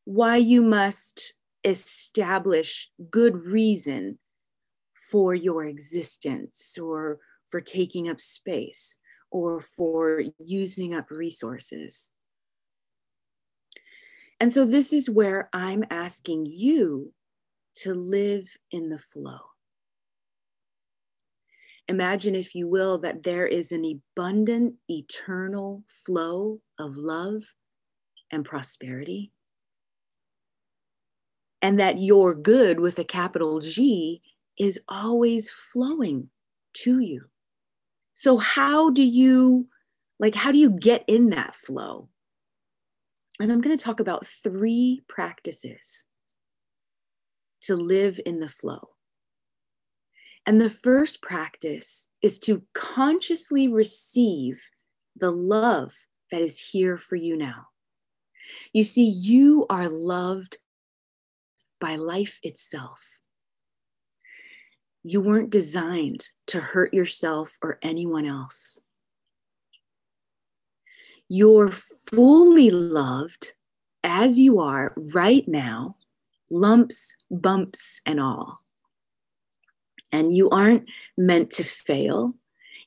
why 0.06 0.36
you 0.36 0.62
must 0.62 1.34
establish 1.62 2.90
good 3.10 3.44
reason 3.44 4.18
for 4.94 5.34
your 5.34 5.66
existence 5.66 6.78
or 6.78 7.18
for 7.50 7.60
taking 7.60 8.08
up 8.08 8.18
space 8.18 8.96
or 9.30 9.60
for 9.60 10.22
using 10.38 10.94
up 10.94 11.10
resources. 11.10 12.10
And 14.40 14.52
so, 14.52 14.64
this 14.64 14.92
is 14.92 15.10
where 15.10 15.49
I'm 15.52 15.84
asking 15.90 16.46
you 16.46 17.12
to 17.76 17.94
live 17.94 18.56
in 18.70 18.88
the 18.88 18.99
flow. 18.99 19.38
Imagine, 21.88 22.34
if 22.34 22.54
you 22.54 22.68
will, 22.68 22.99
that 22.99 23.25
there 23.25 23.46
is 23.46 23.72
an 23.72 23.84
abundant, 23.84 24.75
eternal 24.88 25.82
flow 25.88 26.60
of 26.78 26.96
love 26.96 27.42
and 28.30 28.44
prosperity. 28.44 29.32
And 31.60 31.80
that 31.80 31.99
your 31.99 32.32
good 32.32 32.80
with 32.80 32.99
a 32.99 33.04
capital 33.04 33.60
G 33.60 34.22
is 34.58 34.80
always 34.88 35.50
flowing 35.50 36.30
to 36.75 37.00
you. 37.00 37.29
So, 38.20 38.36
how 38.36 38.90
do 38.90 39.02
you, 39.02 39.66
like, 40.18 40.34
how 40.34 40.52
do 40.52 40.58
you 40.58 40.68
get 40.68 41.04
in 41.06 41.30
that 41.30 41.54
flow? 41.54 42.10
And 43.40 43.50
I'm 43.50 43.62
going 43.62 43.74
to 43.74 43.82
talk 43.82 43.98
about 43.98 44.26
three 44.26 45.00
practices 45.08 46.04
to 47.62 47.76
live 47.76 48.21
in 48.26 48.40
the 48.40 48.49
flow. 48.49 48.90
And 50.45 50.60
the 50.60 50.68
first 50.68 51.23
practice 51.23 52.08
is 52.21 52.38
to 52.40 52.62
consciously 52.75 53.68
receive 53.68 54.68
the 55.16 55.30
love 55.30 55.95
that 56.30 56.42
is 56.42 56.60
here 56.60 56.99
for 56.99 57.16
you 57.16 57.38
now. 57.38 57.68
You 58.75 58.84
see, 58.84 59.08
you 59.08 59.64
are 59.71 59.88
loved 59.88 60.58
by 61.80 61.97
life 61.97 62.38
itself. 62.42 63.20
You 65.02 65.21
weren't 65.21 65.50
designed 65.50 66.28
to 66.49 66.60
hurt 66.60 66.93
yourself 66.93 67.56
or 67.63 67.78
anyone 67.82 68.26
else. 68.26 68.80
You're 71.28 71.71
fully 71.71 72.71
loved 72.71 73.54
as 74.02 74.39
you 74.39 74.60
are 74.60 74.93
right 74.97 75.47
now, 75.47 75.95
lumps, 76.50 77.17
bumps, 77.30 78.00
and 78.04 78.21
all. 78.21 78.58
And 80.13 80.34
you 80.34 80.49
aren't 80.50 80.89
meant 81.17 81.52
to 81.52 81.65
fail. 81.65 82.34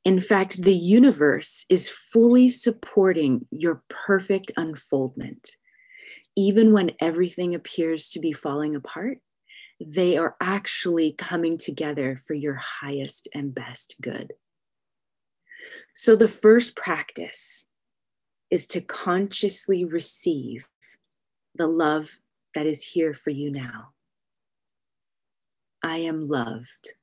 In 0.04 0.20
fact, 0.20 0.62
the 0.62 0.76
universe 0.76 1.66
is 1.70 1.90
fully 1.90 2.50
supporting 2.50 3.48
your 3.50 3.82
perfect 3.88 4.52
unfoldment. 4.58 5.56
Even 6.36 6.74
when 6.74 6.92
everything 7.00 7.56
appears 7.56 8.10
to 8.10 8.20
be 8.20 8.34
falling 8.34 8.76
apart, 8.76 9.20
they 9.80 10.18
are 10.18 10.36
actually 10.40 11.14
coming 11.14 11.58
together 11.58 12.18
for 12.26 12.34
your 12.34 12.56
highest 12.56 13.28
and 13.34 13.54
best 13.54 13.96
good. 14.02 14.34
So, 15.96 16.16
the 16.16 16.28
first 16.28 16.76
practice 16.76 17.66
is 18.50 18.68
to 18.68 18.82
consciously 18.82 19.86
receive 19.86 20.68
the 21.56 21.68
love 21.68 22.20
that 22.56 22.66
is 22.66 22.84
here 22.84 23.14
for 23.14 23.30
you 23.30 23.52
now. 23.52 23.94
I 25.82 25.98
am 25.98 26.22
loved 26.22 26.94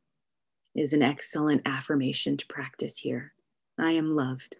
is 0.75 0.93
an 0.93 1.03
excellent 1.03 1.63
affirmation 1.67 2.37
to 2.37 2.47
practice 2.47 2.97
here. 2.97 3.33
I 3.79 3.93
am 3.93 4.15
loved. 4.15 4.57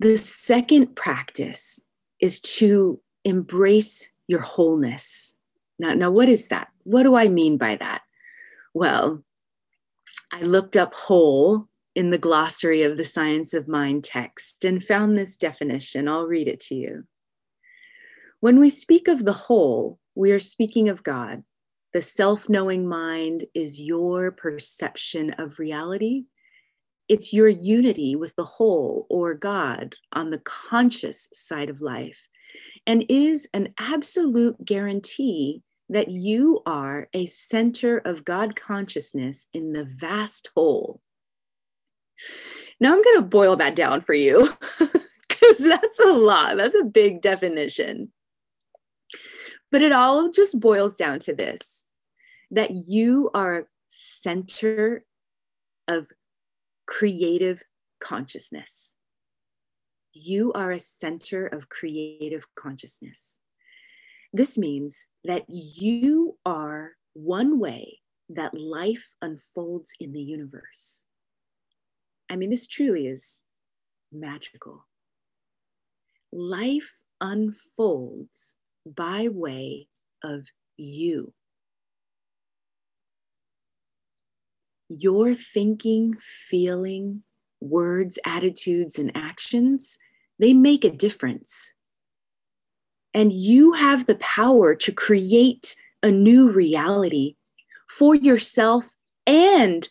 The 0.00 0.16
second 0.16 0.96
practice 0.96 1.80
is 2.20 2.40
to 2.40 3.00
embrace 3.24 4.10
your 4.26 4.40
wholeness. 4.40 5.36
Now, 5.78 5.94
now, 5.94 6.10
what 6.10 6.28
is 6.28 6.48
that? 6.48 6.68
What 6.84 7.02
do 7.02 7.16
I 7.16 7.28
mean 7.28 7.58
by 7.58 7.76
that? 7.76 8.02
Well, 8.74 9.24
I 10.32 10.42
looked 10.42 10.76
up 10.76 10.94
whole 10.94 11.68
in 11.94 12.10
the 12.10 12.18
glossary 12.18 12.82
of 12.82 12.96
the 12.96 13.04
Science 13.04 13.54
of 13.54 13.68
Mind 13.68 14.04
text 14.04 14.64
and 14.64 14.82
found 14.82 15.16
this 15.16 15.36
definition. 15.36 16.08
I'll 16.08 16.26
read 16.26 16.48
it 16.48 16.60
to 16.60 16.74
you. 16.74 17.04
When 18.40 18.58
we 18.58 18.68
speak 18.68 19.08
of 19.08 19.24
the 19.24 19.32
whole, 19.32 19.98
we 20.14 20.30
are 20.32 20.40
speaking 20.40 20.88
of 20.88 21.02
God. 21.02 21.44
The 21.92 22.00
self 22.00 22.48
knowing 22.48 22.86
mind 22.86 23.44
is 23.54 23.80
your 23.80 24.32
perception 24.32 25.30
of 25.38 25.58
reality. 25.58 26.24
It's 27.08 27.32
your 27.32 27.48
unity 27.48 28.16
with 28.16 28.34
the 28.36 28.44
whole 28.44 29.06
or 29.08 29.34
God 29.34 29.94
on 30.12 30.30
the 30.30 30.38
conscious 30.38 31.28
side 31.32 31.70
of 31.70 31.80
life 31.80 32.28
and 32.86 33.04
is 33.08 33.48
an 33.54 33.74
absolute 33.78 34.64
guarantee 34.64 35.62
that 35.88 36.10
you 36.10 36.62
are 36.66 37.08
a 37.12 37.26
center 37.26 37.98
of 37.98 38.24
God 38.24 38.56
consciousness 38.56 39.48
in 39.52 39.72
the 39.72 39.84
vast 39.84 40.50
whole. 40.54 41.00
Now 42.80 42.92
I'm 42.92 43.02
going 43.02 43.16
to 43.16 43.22
boil 43.22 43.56
that 43.56 43.76
down 43.76 44.00
for 44.00 44.14
you 44.14 44.48
because 44.78 45.58
that's 45.58 46.00
a 46.00 46.12
lot. 46.12 46.56
That's 46.56 46.74
a 46.74 46.84
big 46.84 47.22
definition. 47.22 48.12
But 49.70 49.82
it 49.82 49.92
all 49.92 50.30
just 50.30 50.60
boils 50.60 50.96
down 50.96 51.18
to 51.20 51.34
this 51.34 51.84
that 52.50 52.70
you 52.70 53.30
are 53.34 53.54
a 53.56 53.64
center 53.88 55.04
of 55.88 56.08
creative 56.86 57.62
consciousness 58.00 58.93
you 60.14 60.52
are 60.52 60.70
a 60.70 60.80
center 60.80 61.46
of 61.46 61.68
creative 61.68 62.46
consciousness. 62.54 63.40
This 64.32 64.56
means 64.56 65.08
that 65.24 65.44
you 65.48 66.38
are 66.46 66.92
one 67.12 67.58
way 67.58 67.98
that 68.28 68.58
life 68.58 69.14
unfolds 69.20 69.92
in 70.00 70.12
the 70.12 70.22
universe. 70.22 71.04
I 72.30 72.36
mean, 72.36 72.50
this 72.50 72.66
truly 72.66 73.06
is 73.06 73.44
magical. 74.12 74.86
Life 76.32 77.02
unfolds 77.20 78.54
by 78.86 79.28
way 79.28 79.88
of 80.22 80.46
you. 80.76 81.32
Your 84.88 85.34
thinking, 85.34 86.14
feeling, 86.18 87.22
words, 87.60 88.18
attitudes, 88.26 88.98
and 88.98 89.12
actions, 89.16 89.98
they 90.38 90.52
make 90.52 90.84
a 90.84 90.90
difference. 90.90 91.74
And 93.12 93.32
you 93.32 93.72
have 93.72 94.06
the 94.06 94.16
power 94.16 94.74
to 94.74 94.92
create 94.92 95.76
a 96.02 96.10
new 96.10 96.50
reality 96.50 97.36
for 97.88 98.14
yourself 98.14 98.94
and 99.26 99.88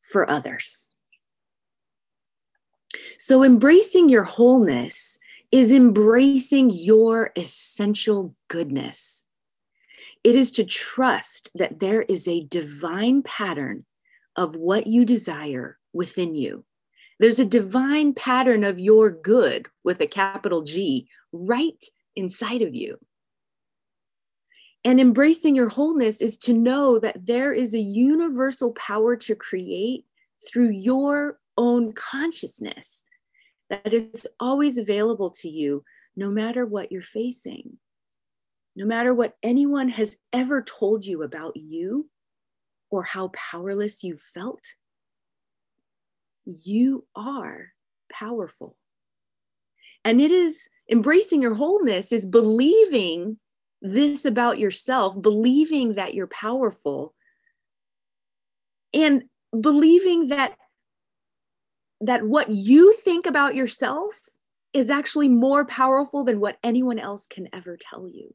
for 0.00 0.28
others. 0.30 0.90
So, 3.18 3.42
embracing 3.42 4.08
your 4.08 4.22
wholeness 4.22 5.18
is 5.50 5.72
embracing 5.72 6.70
your 6.70 7.32
essential 7.36 8.34
goodness. 8.48 9.24
It 10.22 10.34
is 10.34 10.50
to 10.52 10.64
trust 10.64 11.50
that 11.54 11.78
there 11.80 12.02
is 12.02 12.26
a 12.26 12.44
divine 12.44 13.22
pattern 13.22 13.84
of 14.34 14.56
what 14.56 14.86
you 14.86 15.04
desire 15.04 15.78
within 15.92 16.34
you. 16.34 16.64
There's 17.18 17.38
a 17.38 17.44
divine 17.44 18.12
pattern 18.14 18.64
of 18.64 18.78
your 18.78 19.10
good 19.10 19.68
with 19.84 20.00
a 20.00 20.06
capital 20.06 20.62
G 20.62 21.08
right 21.32 21.82
inside 22.14 22.62
of 22.62 22.74
you. 22.74 22.98
And 24.84 25.00
embracing 25.00 25.56
your 25.56 25.68
wholeness 25.68 26.20
is 26.20 26.38
to 26.38 26.52
know 26.52 26.98
that 26.98 27.26
there 27.26 27.52
is 27.52 27.74
a 27.74 27.78
universal 27.78 28.72
power 28.72 29.16
to 29.16 29.34
create 29.34 30.04
through 30.46 30.70
your 30.70 31.38
own 31.56 31.92
consciousness 31.92 33.02
that 33.68 33.92
is 33.92 34.26
always 34.38 34.78
available 34.78 35.30
to 35.30 35.48
you, 35.48 35.82
no 36.14 36.30
matter 36.30 36.64
what 36.64 36.92
you're 36.92 37.02
facing. 37.02 37.78
No 38.76 38.84
matter 38.84 39.14
what 39.14 39.36
anyone 39.42 39.88
has 39.88 40.18
ever 40.32 40.62
told 40.62 41.04
you 41.04 41.22
about 41.22 41.56
you 41.56 42.10
or 42.90 43.02
how 43.02 43.28
powerless 43.28 44.04
you 44.04 44.16
felt, 44.16 44.62
you 46.46 47.04
are 47.14 47.72
powerful. 48.10 48.76
And 50.04 50.20
it 50.20 50.30
is 50.30 50.68
embracing 50.90 51.42
your 51.42 51.54
wholeness, 51.54 52.12
is 52.12 52.26
believing 52.26 53.38
this 53.82 54.24
about 54.24 54.58
yourself, 54.58 55.20
believing 55.20 55.94
that 55.94 56.14
you're 56.14 56.28
powerful, 56.28 57.14
and 58.94 59.24
believing 59.60 60.28
that 60.28 60.56
that 62.00 62.24
what 62.24 62.50
you 62.50 62.92
think 62.92 63.26
about 63.26 63.54
yourself 63.54 64.20
is 64.72 64.90
actually 64.90 65.28
more 65.28 65.64
powerful 65.64 66.24
than 66.24 66.40
what 66.40 66.58
anyone 66.62 66.98
else 66.98 67.26
can 67.26 67.48
ever 67.52 67.76
tell 67.76 68.06
you. 68.06 68.34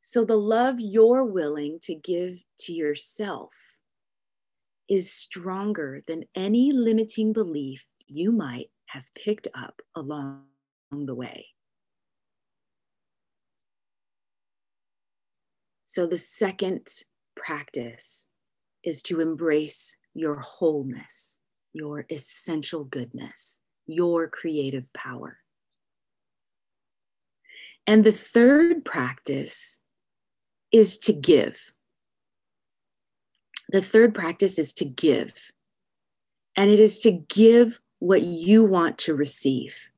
So, 0.00 0.24
the 0.24 0.36
love 0.36 0.80
you're 0.80 1.24
willing 1.24 1.78
to 1.82 1.94
give 1.94 2.42
to 2.60 2.72
yourself 2.72 3.78
is 4.90 5.10
stronger 5.10 6.02
than 6.08 6.24
any 6.34 6.72
limiting 6.72 7.32
belief 7.32 7.86
you 8.08 8.32
might 8.32 8.70
have 8.86 9.06
picked 9.14 9.46
up 9.54 9.80
along 9.94 10.42
the 10.90 11.14
way. 11.14 11.46
So, 15.84 16.06
the 16.06 16.18
second 16.18 16.88
practice 17.36 18.26
is 18.82 19.02
to 19.02 19.20
embrace 19.20 19.96
your 20.14 20.40
wholeness, 20.40 21.38
your 21.72 22.04
essential 22.10 22.84
goodness, 22.84 23.60
your 23.86 24.28
creative 24.28 24.92
power. 24.92 25.38
And 27.86 28.04
the 28.04 28.12
third 28.12 28.84
practice 28.84 29.82
is 30.72 30.98
to 30.98 31.12
give. 31.12 31.72
The 33.70 33.80
third 33.80 34.14
practice 34.14 34.58
is 34.58 34.72
to 34.74 34.84
give. 34.84 35.52
And 36.56 36.70
it 36.70 36.80
is 36.80 36.98
to 37.00 37.12
give 37.12 37.78
what 38.00 38.22
you 38.22 38.64
want 38.64 38.98
to 38.98 39.14
receive. 39.14 39.90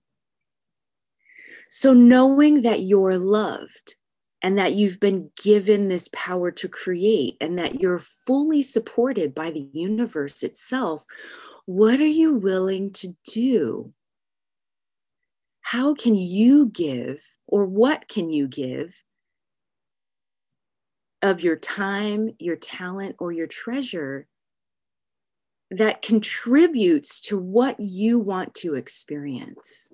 So, 1.70 1.94
knowing 1.94 2.62
that 2.62 2.80
you're 2.80 3.16
loved 3.16 3.94
and 4.42 4.58
that 4.58 4.74
you've 4.74 5.00
been 5.00 5.30
given 5.42 5.88
this 5.88 6.10
power 6.12 6.50
to 6.50 6.68
create 6.68 7.38
and 7.40 7.58
that 7.58 7.80
you're 7.80 7.98
fully 7.98 8.60
supported 8.60 9.34
by 9.34 9.50
the 9.50 9.70
universe 9.72 10.42
itself, 10.42 11.06
what 11.64 11.98
are 12.00 12.06
you 12.06 12.34
willing 12.34 12.92
to 12.92 13.14
do? 13.26 13.94
How 15.62 15.94
can 15.94 16.14
you 16.14 16.66
give, 16.66 17.36
or 17.46 17.64
what 17.64 18.06
can 18.08 18.30
you 18.30 18.48
give 18.48 19.02
of 21.22 21.42
your 21.42 21.56
time, 21.56 22.30
your 22.38 22.56
talent, 22.56 23.16
or 23.18 23.32
your 23.32 23.46
treasure 23.46 24.26
that 25.70 26.02
contributes 26.02 27.20
to 27.20 27.38
what 27.38 27.78
you 27.80 28.18
want 28.18 28.54
to 28.54 28.74
experience? 28.74 29.90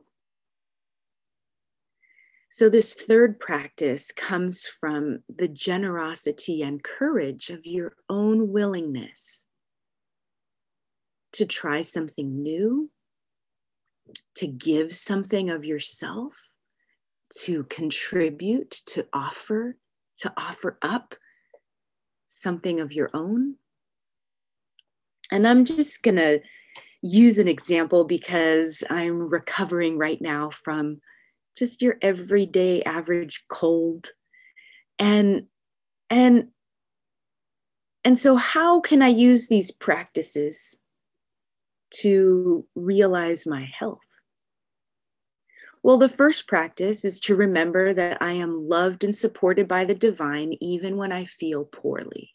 So, 2.50 2.70
this 2.70 2.94
third 2.94 3.38
practice 3.38 4.10
comes 4.10 4.66
from 4.66 5.18
the 5.28 5.48
generosity 5.48 6.62
and 6.62 6.82
courage 6.82 7.50
of 7.50 7.66
your 7.66 7.92
own 8.08 8.50
willingness 8.50 9.46
to 11.34 11.44
try 11.44 11.82
something 11.82 12.42
new, 12.42 12.90
to 14.36 14.46
give 14.46 14.92
something 14.92 15.50
of 15.50 15.64
yourself, 15.64 16.52
to 17.42 17.64
contribute, 17.64 18.70
to 18.70 19.06
offer, 19.12 19.76
to 20.18 20.32
offer 20.36 20.78
up 20.82 21.14
something 22.26 22.80
of 22.80 22.92
your 22.92 23.10
own. 23.14 23.54
And 25.30 25.46
I'm 25.46 25.64
just 25.64 26.02
going 26.02 26.16
to 26.16 26.40
use 27.02 27.38
an 27.38 27.48
example 27.48 28.04
because 28.04 28.82
I'm 28.90 29.28
recovering 29.28 29.98
right 29.98 30.20
now 30.20 30.50
from 30.50 31.00
just 31.56 31.82
your 31.82 31.96
everyday 32.02 32.82
average 32.82 33.44
cold 33.50 34.10
and 34.98 35.46
and 36.08 36.48
and 38.04 38.18
so 38.18 38.36
how 38.36 38.80
can 38.80 39.02
i 39.02 39.08
use 39.08 39.48
these 39.48 39.70
practices 39.70 40.78
to 41.90 42.64
realize 42.74 43.46
my 43.46 43.68
health 43.76 43.98
well 45.82 45.98
the 45.98 46.08
first 46.08 46.46
practice 46.46 47.04
is 47.04 47.20
to 47.20 47.34
remember 47.34 47.92
that 47.92 48.18
i 48.20 48.32
am 48.32 48.68
loved 48.68 49.04
and 49.04 49.14
supported 49.14 49.66
by 49.68 49.84
the 49.84 49.94
divine 49.94 50.54
even 50.60 50.96
when 50.96 51.12
i 51.12 51.24
feel 51.24 51.64
poorly 51.64 52.34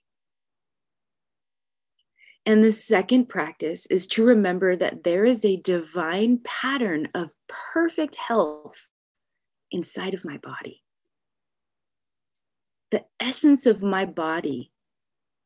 and 2.46 2.64
the 2.64 2.72
second 2.74 3.30
practice 3.30 3.86
is 3.86 4.06
to 4.08 4.26
remember 4.26 4.76
that 4.76 5.04
there 5.04 5.24
is 5.24 5.46
a 5.46 5.58
divine 5.58 6.40
pattern 6.44 7.08
of 7.14 7.36
perfect 7.48 8.16
health 8.16 8.90
inside 9.72 10.14
of 10.14 10.26
my 10.26 10.38
body. 10.38 10.84
The 12.92 13.06
essence 13.20 13.66
of 13.66 13.82
my 13.82 14.06
body 14.06 14.72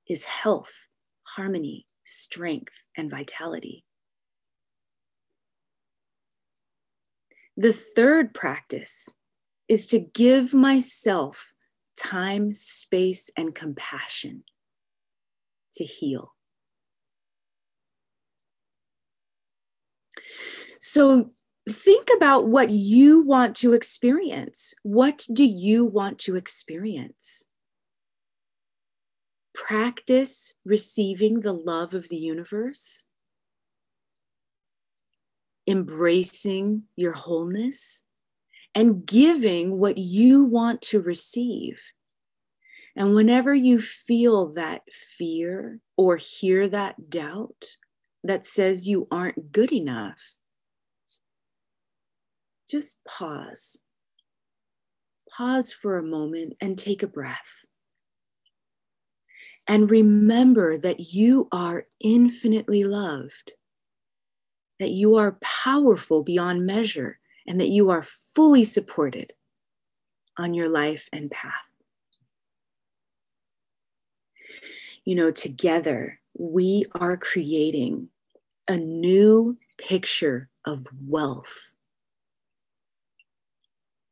is 0.08 0.26
health, 0.26 0.88
harmony, 1.24 1.86
strength, 2.04 2.88
and 2.98 3.12
vitality. 3.12 3.86
The 7.60 7.74
third 7.74 8.36
practice 8.36 9.16
is 9.68 9.88
to 9.88 10.00
give 10.00 10.54
myself 10.54 11.54
time, 11.98 12.54
space, 12.54 13.32
and 13.36 13.56
compassion 13.56 14.44
to 15.74 15.84
heal. 15.84 16.36
So, 20.80 21.32
think 21.68 22.10
about 22.16 22.48
what 22.48 22.70
you 22.70 23.22
want 23.22 23.56
to 23.58 23.74
experience. 23.74 24.76
What 24.84 25.26
do 25.34 25.44
you 25.44 25.84
want 25.84 26.20
to 26.20 26.36
experience? 26.36 27.44
Practice 29.56 30.54
receiving 30.64 31.42
the 31.42 31.54
love 31.54 31.96
of 31.96 32.10
the 32.10 32.18
universe, 32.18 33.06
embracing 35.68 36.84
your 36.96 37.14
wholeness, 37.14 38.04
and 38.74 39.06
giving 39.06 39.78
what 39.78 39.98
you 39.98 40.44
want 40.44 40.82
to 40.84 41.02
receive. 41.02 41.92
And 42.96 43.14
whenever 43.14 43.54
you 43.54 43.80
feel 43.80 44.54
that 44.54 44.82
fear 44.92 45.80
or 45.98 46.16
hear 46.18 46.68
that 46.70 47.10
doubt 47.10 47.78
that 48.24 48.46
says 48.46 48.88
you 48.88 49.08
aren't 49.12 49.52
good 49.52 49.72
enough, 49.72 50.36
just 52.70 53.00
pause. 53.06 53.82
Pause 55.36 55.72
for 55.74 55.98
a 55.98 56.04
moment 56.04 56.54
and 56.62 56.78
take 56.78 57.04
a 57.04 57.08
breath. 57.08 57.66
And 59.68 59.92
remember 59.92 60.78
that 60.78 61.14
you 61.14 61.50
are 61.52 61.88
infinitely 62.00 62.84
loved, 62.84 63.54
that 64.80 64.92
you 64.92 65.16
are 65.16 65.38
powerful 65.42 66.24
beyond 66.24 66.66
measure, 66.66 67.20
and 67.46 67.60
that 67.60 67.70
you 67.70 67.90
are 67.90 68.04
fully 68.04 68.64
supported 68.64 69.34
on 70.38 70.54
your 70.54 70.70
life 70.70 71.10
and 71.12 71.32
path. 71.32 71.54
You 75.06 75.16
know, 75.16 75.32
together 75.32 76.20
we 76.38 76.84
are 76.94 77.18
creating 77.18 78.10
a 78.68 78.78
new 78.78 79.58
picture 79.78 80.50
of 80.66 80.86
wealth. 81.08 81.72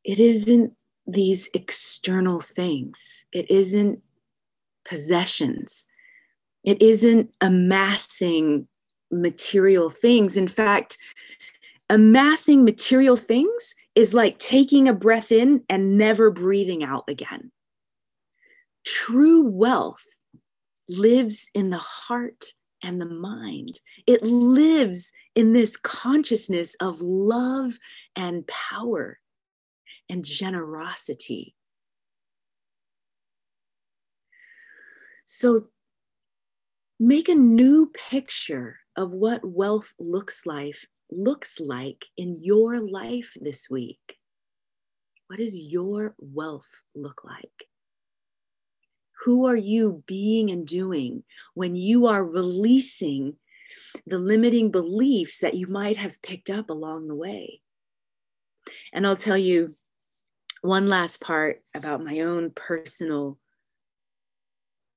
It 0.02 0.18
isn't 0.18 0.72
these 1.06 1.48
external 1.54 2.40
things, 2.40 3.26
it 3.32 3.50
isn't 3.50 4.00
possessions, 4.84 5.86
it 6.64 6.80
isn't 6.80 7.30
amassing 7.40 8.66
material 9.10 9.90
things. 9.90 10.36
In 10.36 10.48
fact, 10.48 10.98
amassing 11.88 12.64
material 12.64 13.16
things 13.16 13.74
is 13.94 14.14
like 14.14 14.38
taking 14.38 14.88
a 14.88 14.92
breath 14.92 15.32
in 15.32 15.62
and 15.68 15.96
never 15.96 16.30
breathing 16.30 16.84
out 16.84 17.04
again. 17.08 17.50
True 18.84 19.42
wealth 19.42 20.04
lives 20.88 21.50
in 21.54 21.70
the 21.70 21.78
heart 21.78 22.44
and 22.82 23.00
the 23.00 23.06
mind. 23.06 23.80
It 24.06 24.22
lives 24.22 25.12
in 25.34 25.52
this 25.52 25.76
consciousness 25.76 26.76
of 26.80 27.00
love 27.00 27.78
and 28.14 28.46
power 28.46 29.18
and 30.08 30.24
generosity. 30.24 31.54
So 35.24 35.66
make 37.00 37.28
a 37.28 37.34
new 37.34 37.90
picture 38.10 38.78
of 38.96 39.12
what 39.12 39.44
wealth 39.44 39.92
looks 39.98 40.46
like 40.46 40.76
looks 41.10 41.60
like 41.60 42.06
in 42.16 42.38
your 42.40 42.80
life 42.80 43.36
this 43.40 43.70
week. 43.70 44.16
What 45.28 45.38
does 45.38 45.58
your 45.58 46.14
wealth 46.18 46.68
look 46.94 47.22
like? 47.24 47.68
Who 49.24 49.46
are 49.46 49.56
you 49.56 50.02
being 50.06 50.50
and 50.50 50.66
doing 50.66 51.24
when 51.54 51.74
you 51.74 52.06
are 52.06 52.24
releasing 52.24 53.36
the 54.06 54.18
limiting 54.18 54.70
beliefs 54.70 55.40
that 55.40 55.54
you 55.54 55.66
might 55.66 55.96
have 55.96 56.22
picked 56.22 56.50
up 56.50 56.70
along 56.70 57.08
the 57.08 57.14
way? 57.14 57.60
And 58.92 59.06
I'll 59.06 59.16
tell 59.16 59.38
you 59.38 59.74
one 60.62 60.88
last 60.88 61.20
part 61.20 61.62
about 61.74 62.02
my 62.02 62.20
own 62.20 62.50
personal 62.50 63.38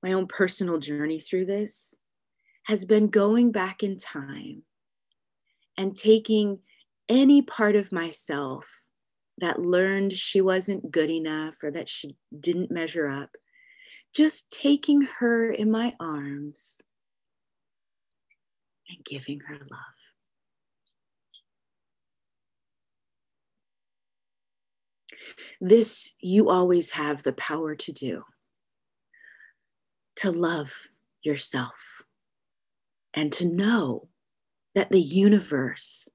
my 0.02 0.14
own 0.14 0.28
personal 0.28 0.78
journey 0.78 1.20
through 1.20 1.46
this 1.46 1.96
has 2.70 2.86
been 2.86 3.08
going 3.08 3.52
back 3.52 3.82
in 3.82 3.98
time 3.98 4.62
and 5.76 5.96
taking 5.96 6.60
any 7.10 7.42
part 7.42 7.76
of 7.76 7.92
myself 7.92 8.84
that 9.40 9.60
learned 9.60 10.14
she 10.14 10.40
wasn't 10.40 10.92
good 10.92 11.10
enough 11.10 11.56
or 11.64 11.72
that 11.72 11.90
she 11.90 12.16
didn't 12.40 12.70
measure 12.70 13.10
up, 13.10 13.32
just 14.14 14.52
taking 14.52 15.02
her 15.02 15.50
in 15.50 15.72
my 15.72 15.96
arms 16.00 16.80
and 18.88 19.04
giving 19.04 19.40
her 19.40 19.58
love. 19.58 19.80
This 25.60 26.14
you 26.20 26.52
always 26.52 26.92
have 26.92 27.24
the 27.24 27.34
power 27.34 27.74
to 27.74 27.92
do 27.92 28.26
to 30.18 30.32
love 30.32 30.88
yourself 31.24 32.04
and 33.14 33.32
to 33.34 33.46
know 33.46 34.08
that 34.76 34.92
the 34.92 35.02
universe 35.02 36.10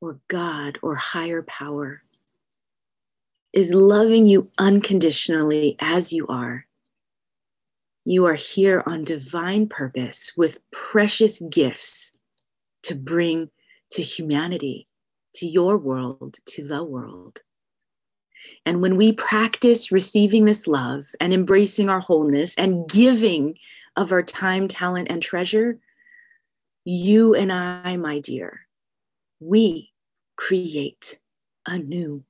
or 0.00 0.20
God 0.28 0.78
or 0.82 0.96
higher 0.96 1.42
power 1.42 2.02
is 3.52 3.72
loving 3.72 4.26
you 4.26 4.50
unconditionally 4.58 5.76
as 5.80 6.12
you 6.12 6.26
are. 6.26 6.66
You 8.04 8.26
are 8.26 8.34
here 8.34 8.82
on 8.86 9.04
divine 9.04 9.68
purpose 9.68 10.32
with 10.36 10.58
precious 10.70 11.40
gifts 11.50 12.16
to 12.82 12.94
bring 12.94 13.50
to 13.92 14.02
humanity, 14.02 14.88
to 15.36 15.46
your 15.46 15.78
world, 15.78 16.38
to 16.46 16.66
the 16.66 16.84
world. 16.84 17.40
And 18.66 18.82
when 18.82 18.96
we 18.96 19.12
practice 19.12 19.92
receiving 19.92 20.44
this 20.44 20.66
love 20.66 21.06
and 21.20 21.32
embracing 21.32 21.88
our 21.88 22.00
wholeness 22.00 22.54
and 22.56 22.88
giving 22.88 23.56
of 23.96 24.12
our 24.12 24.22
time, 24.22 24.68
talent, 24.68 25.08
and 25.10 25.22
treasure, 25.22 25.78
you 26.84 27.34
and 27.34 27.52
I, 27.52 27.96
my 27.96 28.20
dear, 28.20 28.60
we 29.40 29.92
create 30.36 31.18
a 31.66 31.78
new 31.78 32.24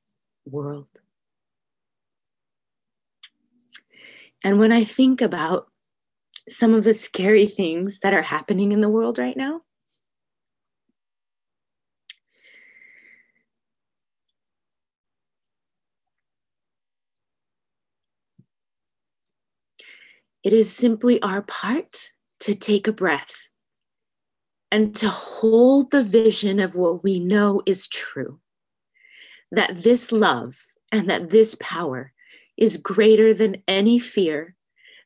world. 0.47 0.89
And 4.45 4.59
when 4.59 4.73
I 4.73 4.85
think 4.85 5.21
about 5.21 5.69
some 6.49 6.75
of 6.75 6.85
the 6.85 6.95
scary 6.95 7.47
things 7.47 8.01
that 8.01 8.13
are 8.13 8.23
happening 8.23 8.73
in 8.73 8.81
the 8.81 8.89
world 8.89 9.19
right 9.19 9.37
now, 9.37 9.63
it 20.45 20.53
is 20.53 20.71
simply 20.71 21.21
our 21.23 21.43
part 21.43 22.13
to 22.41 22.55
take 22.55 22.87
a 22.87 22.93
breath 22.93 23.49
and 24.71 24.95
to 24.97 25.09
hold 25.09 25.91
the 25.91 26.03
vision 26.03 26.61
of 26.61 26.77
what 26.77 27.03
we 27.03 27.19
know 27.19 27.63
is 27.67 27.89
true 27.89 28.41
that 29.51 29.83
this 29.83 30.13
love 30.13 30.55
and 30.93 31.09
that 31.09 31.31
this 31.31 31.57
power 31.61 32.13
is 32.57 32.77
greater 32.77 33.33
than 33.33 33.63
any 33.67 33.99
fear, 33.99 34.55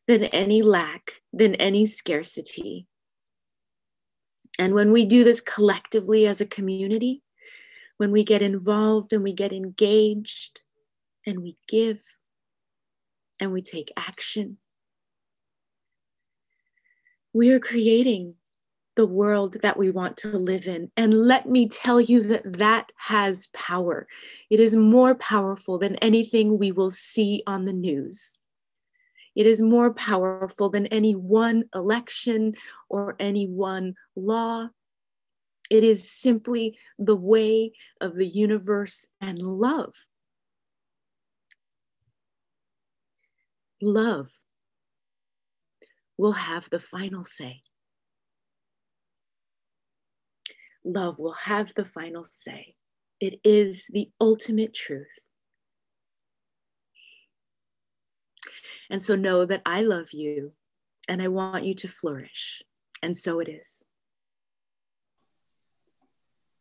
than 0.07 0.24
any 0.24 0.62
lack, 0.62 1.12
than 1.33 1.55
any 1.57 1.87
scarcity. 1.87 2.87
And 4.59 4.74
when 4.74 4.90
we 4.90 5.05
do 5.05 5.22
this 5.22 5.40
collectively 5.40 6.27
as 6.27 6.40
a 6.40 6.46
community, 6.46 7.22
when 7.98 8.11
we 8.11 8.24
get 8.24 8.42
involved 8.42 9.12
and 9.12 9.22
we 9.22 9.33
get 9.33 9.53
engaged 9.53 10.62
and 11.27 11.40
we 11.40 11.57
give 11.68 12.03
and 13.40 13.53
we 13.53 13.62
take 13.62 13.92
action, 13.96 14.59
we 17.33 17.51
are 17.51 17.61
creating 17.61 18.35
the 18.97 19.07
world 19.07 19.57
that 19.62 19.77
we 19.77 19.91
want 19.91 20.17
to 20.17 20.29
live 20.29 20.67
in. 20.67 20.91
And 20.97 21.14
let 21.14 21.49
me 21.49 21.69
tell 21.69 22.01
you 22.01 22.21
that 22.23 22.59
that 22.59 22.91
has 22.97 23.47
power. 23.55 24.09
It 24.51 24.59
is 24.59 24.75
more 24.75 25.14
powerful 25.14 25.79
than 25.79 25.95
anything 25.97 26.59
we 26.59 26.73
will 26.73 26.91
see 26.91 27.45
on 27.47 27.64
the 27.64 27.73
news. 27.73 28.37
It 29.37 29.47
is 29.47 29.62
more 29.62 29.95
powerful 29.95 30.69
than 30.69 30.87
any 30.88 31.14
one 31.14 31.64
election 31.73 32.55
or 32.88 33.14
any 33.21 33.47
one 33.47 33.95
law. 34.17 34.71
It 35.71 35.85
is 35.85 36.11
simply 36.11 36.77
the 36.99 37.14
way 37.14 37.73
of 38.01 38.17
the 38.17 38.27
universe 38.27 39.07
and 39.21 39.38
love. 39.41 39.95
Love 43.81 44.33
will 46.18 46.33
have 46.33 46.68
the 46.70 46.81
final 46.81 47.24
say. 47.24 47.62
love 50.88 51.18
will 51.18 51.33
have 51.33 51.74
the 51.74 51.85
final 51.85 52.24
say. 52.31 52.74
It 53.20 53.40
is 53.44 53.88
the 53.92 54.11
ultimate 54.20 54.74
truth. 54.74 55.07
And 58.90 59.02
so 59.02 59.16
know 59.16 59.44
that 59.44 59.62
I 59.66 59.83
love 59.83 60.12
you 60.12 60.52
and 61.09 61.20
I 61.20 61.28
want 61.28 61.64
you 61.64 61.74
to 61.74 61.88
flourish. 61.88 62.62
And 63.02 63.16
so 63.16 63.40
it 63.40 63.48
is. 63.48 63.85